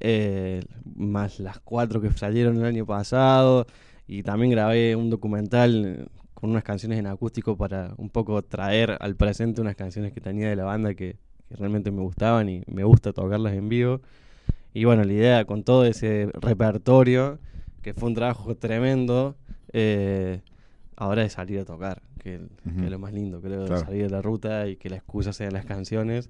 eh, 0.00 0.60
más 0.96 1.40
las 1.40 1.60
cuatro 1.60 2.00
que 2.00 2.10
salieron 2.12 2.58
el 2.58 2.64
año 2.64 2.86
pasado, 2.86 3.66
y 4.06 4.22
también 4.22 4.50
grabé 4.50 4.96
un 4.96 5.10
documental 5.10 5.84
eh, 5.86 6.06
con 6.34 6.50
unas 6.50 6.64
canciones 6.64 6.98
en 6.98 7.06
acústico 7.06 7.56
para 7.56 7.94
un 7.96 8.10
poco 8.10 8.42
traer 8.42 8.96
al 9.00 9.16
presente 9.16 9.60
unas 9.60 9.76
canciones 9.76 10.12
que 10.12 10.20
tenía 10.20 10.48
de 10.48 10.56
la 10.56 10.64
banda 10.64 10.94
que, 10.94 11.16
que 11.48 11.56
realmente 11.56 11.90
me 11.90 12.02
gustaban 12.02 12.48
y 12.48 12.62
me 12.66 12.84
gusta 12.84 13.12
tocarlas 13.12 13.54
en 13.54 13.68
vivo. 13.68 14.00
Y 14.74 14.84
bueno, 14.84 15.04
la 15.04 15.12
idea 15.12 15.44
con 15.44 15.62
todo 15.62 15.84
ese 15.86 16.28
repertorio, 16.34 17.38
que 17.82 17.94
fue 17.94 18.08
un 18.08 18.14
trabajo 18.14 18.56
tremendo, 18.56 19.36
eh, 19.72 20.40
ahora 20.96 21.24
es 21.24 21.34
salir 21.34 21.60
a 21.60 21.64
tocar, 21.64 22.02
que, 22.24 22.40
que 22.64 22.70
Ujú. 22.70 22.84
es 22.86 22.90
lo 22.90 22.98
más 22.98 23.12
lindo, 23.12 23.40
creo, 23.40 23.66
Claro. 23.66 23.84
salir 23.84 24.02
de 24.04 24.10
la 24.10 24.22
ruta 24.22 24.66
y 24.66 24.76
que 24.76 24.88
la 24.90 24.96
excusa 24.96 25.32
sean 25.32 25.52
las 25.52 25.64
canciones. 25.64 26.28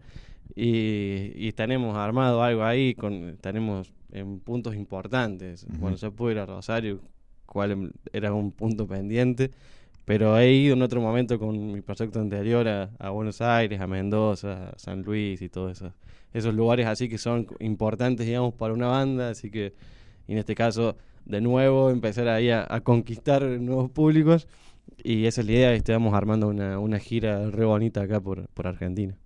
Y, 0.54 1.32
y 1.34 1.52
tenemos 1.52 1.96
armado 1.96 2.42
algo 2.42 2.64
ahí, 2.64 2.94
con 2.94 3.38
tenemos 3.40 3.92
en 4.12 4.40
puntos 4.40 4.74
importantes. 4.76 5.64
Ujú. 5.64 5.78
Bueno, 5.78 5.96
yo 5.96 6.12
pude 6.12 6.32
ir 6.32 6.38
a 6.40 6.46
Rosario, 6.46 7.00
cual 7.46 7.70
em- 7.72 7.90
era 8.12 8.34
un 8.34 8.52
punto 8.52 8.86
pendiente, 8.86 9.50
pero 10.04 10.36
he 10.38 10.52
ido 10.52 10.74
en 10.74 10.82
otro 10.82 11.00
momento 11.00 11.38
con 11.38 11.72
mi 11.72 11.80
proyecto 11.80 12.20
anterior 12.20 12.68
a, 12.68 12.90
a 12.98 13.10
Buenos 13.10 13.40
Aires, 13.40 13.80
a 13.80 13.86
Mendoza, 13.86 14.68
a 14.70 14.78
San 14.78 15.02
Luis 15.02 15.40
y 15.40 15.48
todos 15.48 15.72
esos, 15.72 15.92
esos 16.32 16.54
lugares 16.54 16.86
así 16.86 17.08
que 17.08 17.16
son 17.18 17.46
importantes, 17.60 18.26
digamos, 18.26 18.52
para 18.54 18.74
una 18.74 18.88
banda. 18.88 19.30
Así 19.30 19.50
que, 19.50 19.72
en 20.28 20.38
este 20.38 20.54
caso, 20.54 20.96
de 21.24 21.40
nuevo, 21.40 21.90
empezar 21.90 22.28
ahí 22.28 22.50
a, 22.50 22.66
a 22.68 22.80
conquistar 22.82 23.42
nuevos 23.44 23.90
públicos. 23.90 24.46
Y 25.02 25.26
esa 25.26 25.42
es 25.42 25.46
la 25.46 25.52
idea, 25.52 25.74
estamos 25.74 26.14
armando 26.14 26.48
una, 26.48 26.78
una 26.78 26.98
gira 26.98 27.50
re 27.50 27.64
bonita 27.64 28.02
acá 28.02 28.20
por, 28.20 28.48
por 28.48 28.66
Argentina. 28.66 29.16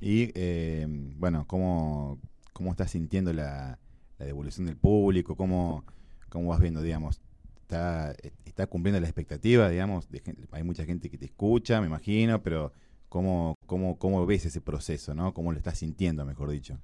Y, 0.00 0.30
eh, 0.34 0.86
bueno, 0.88 1.44
¿cómo, 1.46 2.18
¿cómo 2.52 2.70
estás 2.70 2.92
sintiendo 2.92 3.32
la, 3.32 3.78
la 4.18 4.26
devolución 4.26 4.66
del 4.66 4.76
público? 4.76 5.36
¿Cómo, 5.36 5.84
cómo 6.28 6.48
vas 6.48 6.60
viendo, 6.60 6.82
digamos? 6.82 7.20
¿Está, 7.62 8.14
está 8.44 8.66
cumpliendo 8.66 9.00
la 9.00 9.06
expectativa, 9.06 9.68
digamos? 9.68 10.10
de 10.10 10.22
hay 10.52 10.62
mucha 10.62 10.84
gente 10.84 11.10
que 11.10 11.18
te 11.18 11.26
escucha, 11.26 11.80
me 11.80 11.86
imagino, 11.86 12.42
pero 12.42 12.72
¿cómo, 13.08 13.56
cómo, 13.66 13.98
cómo 13.98 14.24
ves 14.26 14.46
ese 14.46 14.60
proceso, 14.60 15.14
no? 15.14 15.34
¿Cómo 15.34 15.52
lo 15.52 15.58
estás 15.58 15.78
sintiendo, 15.78 16.24
mejor 16.24 16.50
dicho? 16.50 16.78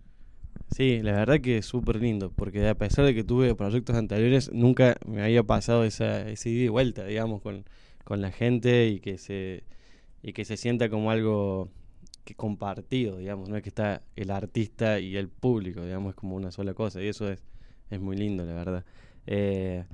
Sí, 0.74 1.00
la 1.02 1.12
verdad 1.12 1.40
que 1.40 1.58
es 1.58 1.66
súper 1.66 1.96
lindo, 1.96 2.32
porque 2.32 2.68
a 2.68 2.74
pesar 2.74 3.04
de 3.04 3.14
que 3.14 3.24
tuve 3.24 3.54
proyectos 3.54 3.96
anteriores, 3.96 4.50
nunca 4.52 4.96
me 5.06 5.22
había 5.22 5.42
pasado 5.42 5.84
esa, 5.84 6.28
esa 6.28 6.48
ida 6.48 6.64
y 6.64 6.68
vuelta, 6.68 7.04
digamos, 7.04 7.40
con, 7.42 7.64
con 8.06 8.22
la 8.22 8.30
gente 8.30 8.86
y 8.88 9.00
que 9.00 9.18
se 9.18 9.64
y 10.22 10.32
que 10.32 10.44
se 10.44 10.56
sienta 10.56 10.88
como 10.88 11.10
algo 11.10 11.68
que 12.24 12.34
compartido, 12.34 13.18
digamos, 13.18 13.48
no 13.48 13.56
es 13.56 13.62
que 13.62 13.68
está 13.68 14.02
el 14.16 14.30
artista 14.30 14.98
y 14.98 15.16
el 15.16 15.28
público, 15.28 15.84
digamos, 15.84 16.10
es 16.10 16.16
como 16.16 16.34
una 16.34 16.50
sola 16.50 16.74
cosa, 16.74 17.02
y 17.02 17.08
eso 17.08 17.30
es, 17.30 17.44
es 17.90 18.00
muy 18.00 18.16
lindo, 18.16 18.44
la 18.44 18.54
verdad. 18.54 18.84
Eh, 19.26 19.84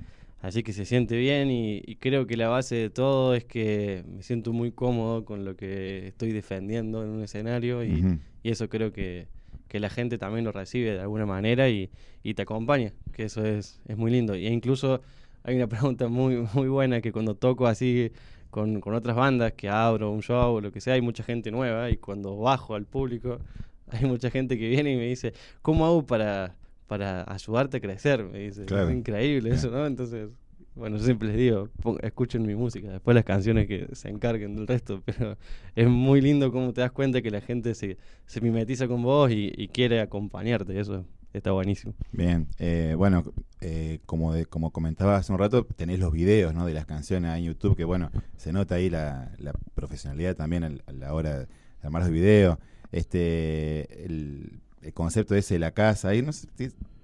Así 0.43 0.61
que 0.61 0.73
se 0.73 0.83
siente 0.83 1.15
bien 1.15 1.49
y, 1.49 1.81
creo 2.01 2.27
que 2.27 2.35
la 2.35 2.49
base 2.49 2.75
de 2.75 2.89
todo 2.89 3.33
es 3.33 3.45
que 3.45 4.03
me 4.05 4.23
siento 4.23 4.51
muy 4.51 4.73
cómodo 4.73 5.23
con 5.23 5.45
lo 5.45 5.55
que 5.55 6.07
estoy 6.07 6.33
defendiendo 6.33 7.01
en 7.01 7.11
un 7.11 7.23
escenario 7.23 7.81
y, 7.85 8.19
eso 8.43 8.67
creo 8.67 8.91
que, 8.91 9.29
la 9.71 9.89
gente 9.89 10.17
también 10.17 10.43
lo 10.43 10.51
recibe 10.51 10.91
de 10.91 10.99
alguna 10.99 11.25
manera 11.25 11.69
y, 11.69 11.89
te 12.35 12.41
acompaña, 12.41 12.91
que 13.13 13.23
eso 13.23 13.45
es, 13.45 13.79
es 13.87 13.97
muy 13.97 14.11
lindo. 14.11 14.35
Y 14.35 14.47
incluso 14.47 15.01
hay 15.43 15.55
una 15.55 15.67
pregunta 15.67 16.07
muy, 16.07 16.47
muy 16.53 16.67
buena 16.67 17.01
que 17.01 17.11
cuando 17.11 17.35
toco 17.35 17.67
así 17.67 18.11
con, 18.49 18.81
con 18.81 18.93
otras 18.93 19.15
bandas, 19.15 19.53
que 19.53 19.69
abro 19.69 20.11
un 20.11 20.21
show 20.21 20.55
o 20.55 20.61
lo 20.61 20.71
que 20.71 20.81
sea, 20.81 20.95
hay 20.95 21.01
mucha 21.01 21.23
gente 21.23 21.51
nueva 21.51 21.89
y 21.89 21.97
cuando 21.97 22.37
bajo 22.37 22.75
al 22.75 22.85
público 22.85 23.39
hay 23.89 24.05
mucha 24.05 24.29
gente 24.29 24.57
que 24.57 24.69
viene 24.69 24.93
y 24.93 24.97
me 24.97 25.07
dice, 25.07 25.33
¿cómo 25.61 25.85
hago 25.85 26.05
para 26.05 26.55
para 26.93 27.23
ayudarte 27.31 27.77
a 27.77 27.79
crecer, 27.79 28.23
me 28.23 28.39
dice. 28.39 28.65
Es 28.65 28.91
increíble 28.91 29.49
eso, 29.49 29.71
¿no? 29.71 29.85
Entonces, 29.85 30.29
bueno, 30.75 30.97
yo 30.97 31.03
siempre 31.03 31.29
les 31.29 31.37
digo, 31.37 31.69
escuchen 32.01 32.45
mi 32.45 32.55
música, 32.55 32.91
después 32.91 33.15
las 33.15 33.23
canciones 33.23 33.67
que 33.67 33.87
se 33.93 34.09
encarguen 34.09 34.55
del 34.55 34.67
resto, 34.67 35.01
pero 35.05 35.37
es 35.75 35.87
muy 35.87 36.21
lindo 36.21 36.51
cómo 36.51 36.73
te 36.73 36.81
das 36.81 36.91
cuenta 36.91 37.21
que 37.21 37.31
la 37.31 37.41
gente 37.41 37.75
se, 37.75 37.97
se 38.25 38.41
mimetiza 38.41 38.87
con 38.87 39.01
vos 39.01 39.31
y, 39.31 39.69
quiere 39.73 40.01
acompañarte, 40.01 40.79
eso 40.79 41.05
está 41.33 41.51
buenísimo. 41.51 41.93
Bien, 42.11 42.47
eh, 42.59 42.95
bueno, 42.97 43.23
eh, 43.61 43.99
como 44.05 44.33
de, 44.33 44.45
como 44.45 44.71
comentaba 44.71 45.17
hace 45.17 45.31
un 45.31 45.39
rato, 45.39 45.65
tenés 45.65 45.99
los 45.99 46.11
videos 46.11 46.53
¿no? 46.53 46.65
de 46.65 46.73
las 46.73 46.85
canciones 46.85 47.31
ahí 47.31 47.41
en 47.41 47.53
YouTube, 47.53 47.75
que 47.75 47.83
bueno, 47.83 48.11
se 48.37 48.53
nota 48.53 48.75
ahí 48.75 48.89
la, 48.89 49.31
profesionalidad 49.75 50.35
también 50.35 50.63
a 50.63 50.91
la 50.91 51.13
hora 51.13 51.39
de 51.39 51.47
armar 51.81 52.03
los 52.03 52.11
videos. 52.11 52.57
Este, 52.91 54.05
el, 54.05 54.61
el 54.83 54.93
concepto 54.93 55.35
ese 55.35 55.55
de 55.55 55.59
la 55.59 55.71
casa. 55.71 56.09
Ahí 56.09 56.21
no 56.21 56.31
sé 56.31 56.47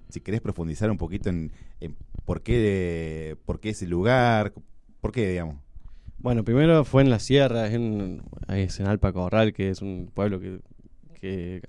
si, 0.09 0.21
querés 0.21 0.41
profundizar 0.41 0.91
un 0.91 0.97
poquito 0.97 1.29
en, 1.29 1.51
por, 2.25 2.41
qué 2.41 3.37
por 3.45 3.59
qué 3.59 3.69
ese 3.69 3.87
lugar, 3.87 4.53
por 5.01 5.11
qué, 5.11 5.29
digamos. 5.29 5.57
Bueno, 6.19 6.43
primero 6.43 6.83
fue 6.83 7.01
en 7.01 7.09
la 7.09 7.19
sierra, 7.19 7.71
en, 7.71 8.21
es 8.49 8.79
en 8.79 8.87
Alpa 8.87 9.13
Corral, 9.13 9.53
que 9.53 9.69
es 9.69 9.81
un 9.81 10.11
pueblo 10.13 10.39
que, 10.39 10.59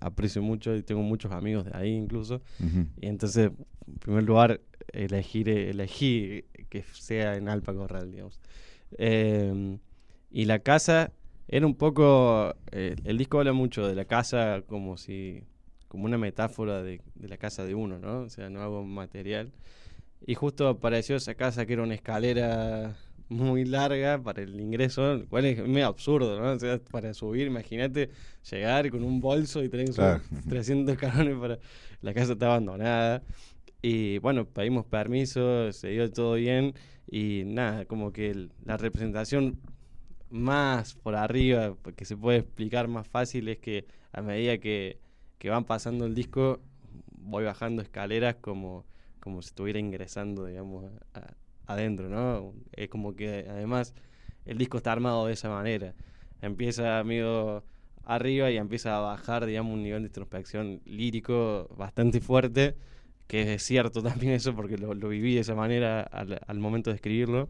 aprecio 0.00 0.42
mucho 0.42 0.74
y 0.74 0.82
tengo 0.82 1.02
muchos 1.02 1.32
amigos 1.32 1.64
de 1.64 1.72
ahí 1.74 1.92
incluso. 1.92 2.42
Y 3.00 3.06
entonces, 3.06 3.50
en 3.86 3.98
primer 3.98 4.24
lugar, 4.24 4.60
elegir, 4.92 5.48
elegí 5.48 6.44
que 6.68 6.82
sea 6.92 7.36
en 7.36 7.48
Alpa 7.48 7.74
Corral, 7.74 8.10
digamos. 8.10 8.40
Em, 8.98 9.78
y 10.30 10.44
la 10.44 10.60
casa 10.60 11.12
era 11.48 11.66
un 11.66 11.74
poco, 11.74 12.54
eh, 12.70 12.96
el 13.04 13.18
disco 13.18 13.38
habla 13.38 13.52
mucho 13.52 13.86
de 13.86 13.94
la 13.94 14.04
casa 14.04 14.62
como 14.66 14.96
si 14.96 15.42
como 15.88 16.04
una 16.04 16.18
metáfora 16.18 16.84
de, 16.84 17.00
la 17.20 17.36
casa 17.36 17.64
de 17.64 17.74
uno, 17.74 17.98
¿no? 17.98 18.20
O 18.20 18.28
sea, 18.28 18.48
no 18.48 18.62
hago 18.62 18.84
material. 18.84 19.50
Y 20.24 20.36
justo 20.36 20.68
apareció 20.68 21.16
esa 21.16 21.34
casa 21.34 21.66
que 21.66 21.72
era 21.72 21.82
una 21.82 21.94
escalera 21.94 22.96
muy 23.30 23.64
larga 23.64 24.22
para 24.22 24.42
el 24.42 24.60
ingreso, 24.60 25.14
lo 25.14 25.26
cual 25.26 25.46
es 25.46 25.66
medio 25.66 25.86
absurdo, 25.86 26.38
¿no? 26.38 26.52
O 26.52 26.58
sea, 26.58 26.78
para 26.90 27.14
subir, 27.14 27.46
imagínate 27.46 28.10
llegar 28.50 28.90
con 28.90 29.02
un 29.02 29.20
bolso 29.20 29.64
y 29.64 29.70
tener 29.70 29.88
300 30.48 30.92
escalones 30.94 31.38
para... 31.38 31.58
La 32.02 32.12
casa 32.14 32.32
está 32.34 32.46
abandonada. 32.46 33.22
Y 33.82 34.18
bueno, 34.18 34.46
pedimos 34.46 34.84
permiso, 34.84 35.72
se 35.72 35.88
dio 35.88 36.10
todo 36.10 36.34
bien 36.34 36.74
y 37.10 37.44
nada, 37.46 37.86
como 37.86 38.12
que 38.12 38.48
la 38.64 38.76
representación 38.76 39.58
más 40.28 40.94
por 40.94 41.14
arriba, 41.16 41.76
que 41.96 42.04
se 42.04 42.16
puede 42.16 42.38
explicar 42.38 42.88
más 42.88 43.08
fácil, 43.08 43.48
es 43.48 43.58
que 43.58 43.86
a 44.12 44.20
medida 44.22 44.58
que 44.58 44.98
que 45.40 45.48
van 45.48 45.64
pasando 45.64 46.04
el 46.04 46.14
disco, 46.14 46.60
voy 47.12 47.44
bajando 47.44 47.80
escaleras 47.80 48.36
como, 48.36 48.84
como 49.20 49.40
si 49.40 49.48
estuviera 49.48 49.78
ingresando, 49.78 50.44
digamos, 50.44 50.84
adentro, 51.72 52.08
¿no? 52.08 52.52
Es 52.72 52.88
como 52.88 53.14
que 53.14 53.46
además 53.48 53.94
el 54.44 54.58
disco 54.58 54.78
está 54.78 54.92
armado 54.92 55.26
de 55.26 55.34
esa 55.34 55.48
manera. 55.48 55.94
Empieza 56.42 56.98
amigo 56.98 57.64
arriba 58.04 58.50
y 58.50 58.56
empieza 58.56 58.96
a 58.96 59.00
bajar, 59.00 59.46
digamos, 59.46 59.74
un 59.74 59.82
nivel 59.82 60.02
de 60.02 60.08
introspección 60.08 60.80
lírico 60.84 61.68
bastante 61.76 62.20
fuerte, 62.20 62.76
que 63.26 63.54
es 63.54 63.62
cierto 63.62 64.02
también 64.02 64.32
eso 64.32 64.54
porque 64.54 64.76
lo, 64.78 64.94
viví 65.08 65.34
de 65.34 65.40
esa 65.40 65.54
manera 65.54 66.02
al, 66.02 66.40
al, 66.46 66.58
momento 66.58 66.90
de 66.90 66.96
escribirlo. 66.96 67.46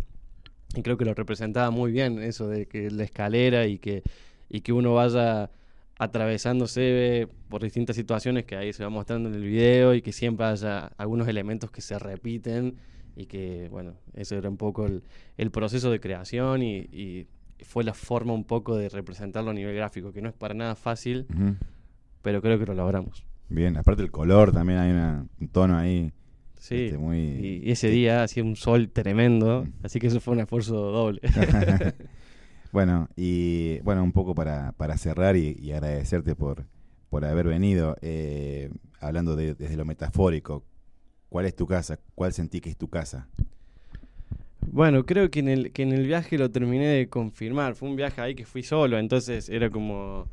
Y 0.75 0.83
creo 0.83 0.97
que 0.97 1.05
lo 1.05 1.15
representaba 1.15 1.71
muy 1.71 1.91
bien 1.93 2.23
eso 2.23 2.49
de 2.49 2.67
que 2.67 2.91
la 2.91 3.05
escalera 3.05 3.67
y 3.67 3.79
que, 3.79 4.03
y 4.49 4.61
que 4.61 4.73
uno 4.73 4.95
vaya 4.95 5.51
atravesándose 5.99 7.29
por 7.51 7.63
distintas 7.63 7.95
situaciones 7.95 8.47
que 8.47 8.57
ahí 8.57 8.73
se 8.73 8.83
va 8.83 8.89
mostrando 8.89 9.29
en 9.29 9.35
el 9.35 9.43
video 9.43 9.95
y 9.95 10.01
que 10.01 10.13
siempre 10.13 10.47
haya 10.47 10.87
algunos 10.97 11.29
elementos 11.29 11.71
que 11.71 11.83
se 11.83 11.99
repiten 11.99 12.77
y 13.21 13.27
que, 13.27 13.69
bueno, 13.71 13.95
ese 14.15 14.37
era 14.37 14.49
un 14.49 14.57
poco 14.57 14.87
el, 14.87 15.51
proceso 15.51 15.91
de 15.91 16.01
creación 16.01 16.63
y, 16.63 17.27
fue 17.63 17.85
la 17.85 17.93
forma 17.93 18.33
un 18.33 18.45
poco 18.45 18.75
de 18.75 18.89
representarlo 18.89 19.51
a 19.51 19.55
nivel 19.55 19.77
gráfico, 19.77 20.13
que 20.13 20.23
no 20.23 20.31
es 20.31 20.35
para 20.35 20.55
nada 20.55 20.75
fácil, 20.75 21.27
pero 22.23 22.41
creo 22.41 22.59
que 22.59 22.65
lo 22.65 22.73
logramos. 22.73 23.27
Bien, 23.51 23.77
aparte 23.77 24.03
el 24.03 24.11
color 24.11 24.51
también 24.51 24.79
hay 24.79 24.93
un 24.93 25.49
tono 25.49 25.77
ahí. 25.77 26.11
Sí, 26.59 26.87
este, 26.87 26.97
muy, 26.97 27.19
y, 27.19 27.71
ese 27.71 27.91
día 27.91 28.23
hacía 28.23 28.43
un 28.45 28.57
sol 28.57 28.89
tremendo, 28.89 29.67
así 29.83 29.99
que 29.99 30.07
eso 30.07 30.21
fue 30.21 30.33
un 30.33 30.41
esfuerzo 30.41 30.75
doble. 30.75 31.21
Bueno, 32.73 33.09
y 33.17 33.81
bueno, 33.81 34.05
un 34.05 34.13
poco 34.13 34.33
para, 34.33 34.73
para 34.73 34.97
cerrar 34.97 35.37
y, 35.37 35.73
agradecerte 35.73 36.37
por, 36.37 36.67
por 37.09 37.25
haber 37.25 37.49
venido, 37.49 37.97
eh, 38.01 38.71
hablando 39.01 39.35
de, 39.35 39.57
desde 39.57 39.77
lo 39.77 39.85
metafórico, 39.85 40.65
¿cuál 41.31 41.47
es 41.47 41.57
tu 41.57 41.67
casa? 41.67 41.99
¿Cuál 42.15 42.35
sentí 42.35 42.61
que 42.61 42.69
es 42.69 42.77
tu 42.77 42.89
casa? 42.89 43.27
Bueno, 44.73 45.07
creo 45.07 45.31
que 45.31 45.41
en 45.41 45.49
el, 45.49 45.73
que 45.73 45.83
en 45.83 45.93
el 45.93 46.07
viaje 46.07 46.37
lo 46.37 46.51
terminé 46.51 46.87
de 46.87 47.09
confirmar. 47.09 47.75
Fue 47.75 47.89
un 47.89 47.97
viaje 47.97 48.21
ahí 48.21 48.35
que 48.35 48.45
fui 48.45 48.63
solo, 48.63 48.99
entonces 48.99 49.49
era 49.49 49.71
como, 49.71 50.29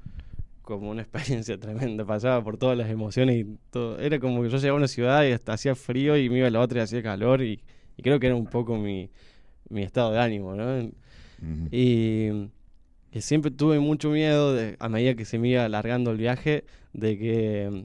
como 0.62 0.90
una 0.92 1.02
experiencia 1.04 1.58
tremenda. 1.58 2.06
Pasaba 2.06 2.44
por 2.44 2.58
todas 2.58 2.78
las 2.78 2.90
emociones 2.90 3.38
y 3.38 3.58
todo. 3.72 3.98
Era 4.00 4.20
como 4.20 4.44
que 4.44 4.50
yo 4.50 4.58
llegaba 4.58 4.76
a 4.76 4.80
una 4.80 4.88
ciudad 4.88 5.24
y 5.24 5.32
hasta 5.32 5.54
hacía 5.54 5.76
frío 5.76 6.18
y 6.18 6.30
me 6.30 6.40
iba 6.40 6.48
a 6.48 6.52
la 6.52 6.60
otra 6.60 6.82
y 6.82 6.84
hacía 6.84 7.02
calor 7.02 7.42
y, 7.42 7.64
y 7.96 8.04
creo 8.04 8.20
que 8.20 8.28
era 8.28 8.36
un 8.36 8.48
poco 8.48 8.78
mi, 8.78 9.10
mi 9.70 9.84
estado 9.84 10.12
de 10.12 10.20
ánimo, 10.20 10.56
¿no? 10.56 10.92
Y 11.72 12.50
que 13.12 13.22
siempre 13.22 13.52
tuve 13.52 13.80
mucho 13.80 14.10
miedo, 14.10 14.54
de, 14.54 14.76
a 14.80 14.90
medida 14.90 15.16
que 15.16 15.26
se 15.26 15.38
me 15.40 15.50
iba 15.50 15.66
alargando 15.66 16.12
el 16.12 16.18
viaje, 16.18 16.64
de 16.94 17.18
que 17.18 17.84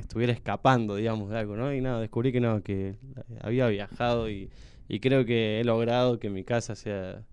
estuviera 0.00 0.32
escapando, 0.32 0.96
digamos, 0.96 1.30
de 1.30 1.38
algo, 1.38 1.56
¿no? 1.56 1.72
Y 1.72 1.80
nada, 1.80 2.00
descubrí 2.00 2.32
que 2.32 2.40
no, 2.40 2.62
que 2.62 2.96
había 3.40 3.68
viajado 3.68 4.30
y, 4.30 4.50
creo 5.00 5.24
que 5.24 5.60
he 5.60 5.64
logrado 5.64 6.18
que 6.18 6.30
mi 6.30 6.42
casa 6.44 6.74
sea, 6.74 7.24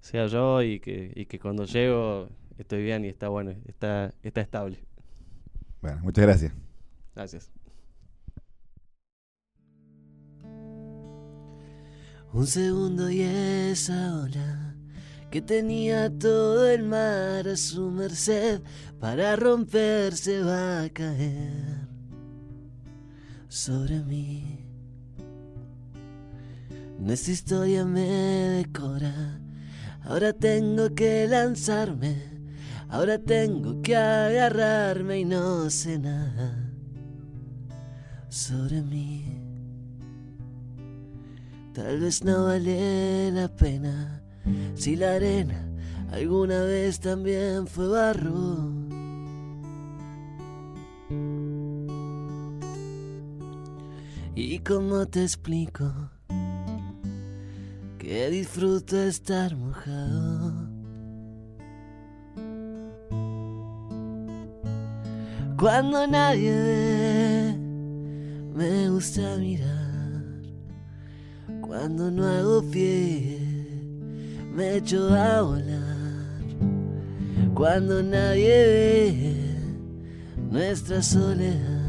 sea 0.00 0.26
yo 0.26 0.62
y 0.62 0.80
que, 0.80 1.12
y 1.14 1.26
que 1.26 1.38
cuando 1.38 1.64
llego 1.64 2.28
estoy 2.58 2.82
bien 2.82 3.04
y 3.04 3.08
está 3.08 3.28
bueno, 3.28 3.52
está, 3.66 4.12
está 4.22 4.40
estable. 4.40 4.78
Bueno, 5.82 6.00
muchas 6.02 6.24
gracias. 6.24 6.52
Gracias. 7.14 7.50
Un 12.32 12.46
segundo 12.46 13.10
y 13.10 13.20
esa 13.20 14.22
ola 14.22 14.74
que 15.32 15.40
tenía 15.40 16.10
todo 16.18 16.68
el 16.68 16.82
mar 16.82 17.48
a 17.48 17.56
su 17.56 17.90
merced, 17.90 18.60
para 19.00 19.34
romperse 19.34 20.42
va 20.42 20.82
a 20.82 20.90
caer 20.90 21.81
sobre 23.52 24.00
mí. 24.00 24.64
Nuestra 26.98 27.34
historia 27.34 27.84
me 27.84 28.00
decora, 28.00 29.38
ahora 30.04 30.32
tengo 30.32 30.94
que 30.94 31.28
lanzarme, 31.28 32.16
ahora 32.88 33.18
tengo 33.18 33.82
que 33.82 33.94
agarrarme 33.94 35.20
y 35.20 35.24
no 35.26 35.68
sé 35.68 35.98
nada 35.98 36.72
sobre 38.30 38.80
mí. 38.80 39.22
Tal 41.74 42.00
vez 42.00 42.24
no 42.24 42.44
vale 42.44 43.30
la 43.32 43.48
pena 43.54 44.22
si 44.74 44.96
la 44.96 45.16
arena 45.16 45.68
alguna 46.10 46.62
vez 46.62 47.00
también 47.00 47.66
fue 47.66 47.86
barro. 47.86 48.81
¿Y 54.34 54.58
cómo 54.60 55.06
te 55.06 55.22
explico 55.22 55.92
que 57.98 58.30
disfruto 58.30 58.96
estar 58.96 59.56
mojado? 59.56 60.68
Cuando 65.58 66.06
nadie 66.06 66.52
ve, 66.52 67.56
me 68.54 68.90
gusta 68.90 69.36
mirar. 69.36 69.70
Cuando 71.60 72.10
no 72.10 72.26
hago 72.26 72.62
pie 72.70 73.38
me 74.54 74.76
echo 74.76 75.08
a 75.14 75.42
volar 75.42 75.92
cuando 77.54 78.02
nadie 78.02 78.66
ve 78.66 79.34
nuestra 80.50 81.00
soledad. 81.02 81.81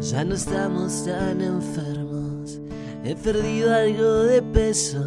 Ya 0.00 0.24
no 0.24 0.34
estamos 0.34 1.04
tan 1.04 1.40
enfermos, 1.40 2.60
he 3.04 3.16
perdido 3.16 3.74
algo 3.74 4.22
de 4.22 4.40
peso, 4.40 5.04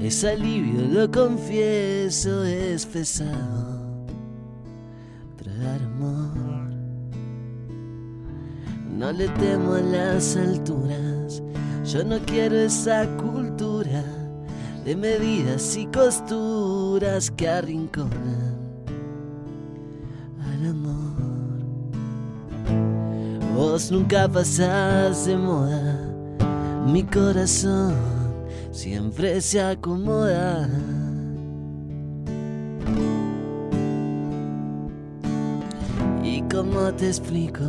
es 0.00 0.24
alivio, 0.24 0.86
lo 0.88 1.10
confieso, 1.10 2.42
es 2.44 2.86
pesado. 2.86 4.06
Tragar 5.36 5.82
amor. 5.82 6.70
No 8.96 9.12
le 9.12 9.28
temo 9.28 9.74
a 9.74 9.80
las 9.80 10.36
alturas, 10.36 11.42
yo 11.84 12.02
no 12.04 12.18
quiero 12.20 12.56
esa 12.56 13.06
cultura 13.16 13.49
de 14.90 14.96
medidas 14.96 15.76
y 15.76 15.86
costuras 15.86 17.30
que 17.30 17.48
arrinconan 17.48 18.56
al 20.42 20.66
amor. 20.66 21.62
Vos 23.54 23.92
nunca 23.92 24.26
pasás 24.28 25.26
de 25.26 25.36
moda, 25.36 25.96
mi 26.88 27.04
corazón 27.04 27.94
siempre 28.72 29.40
se 29.40 29.62
acomoda. 29.62 30.68
¿Y 36.24 36.42
cómo 36.52 36.92
te 36.94 37.06
explico? 37.06 37.64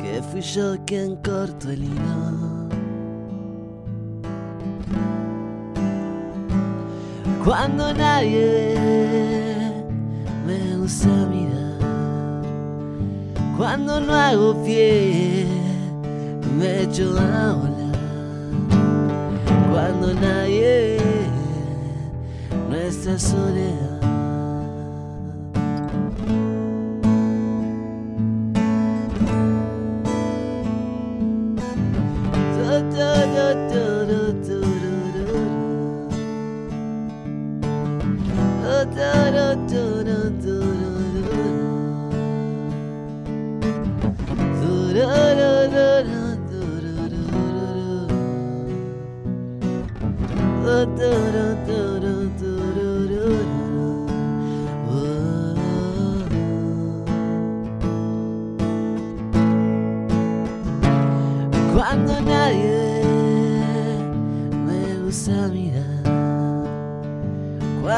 Que 0.00 0.22
fui 0.30 0.42
yo 0.42 0.76
quien 0.86 1.16
cortó 1.16 1.70
el 1.70 1.82
hilo. 1.82 2.61
Cuando 7.44 7.92
nadie 7.92 8.76
me 10.46 10.76
gusta 10.76 11.08
mirar. 11.08 11.78
Cuando 13.56 14.00
no 14.00 14.14
hago 14.14 14.62
pie, 14.64 15.46
me 16.56 16.82
echo 16.82 17.18
a 17.18 17.52
volar. 17.54 17.96
Cuando 19.72 20.14
nadie 20.14 20.98
ve 22.70 22.76
nuestra 22.76 23.18
soledad. 23.18 23.91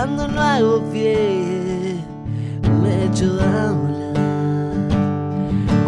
Cuando 0.05 0.29
no 0.29 0.38
hago 0.38 0.83
pie, 0.93 1.97
me 2.83 3.07
echo 3.07 3.40
a 3.40 3.73
volar. 3.73 4.12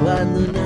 Cuando 0.03 0.41
no 0.53 0.66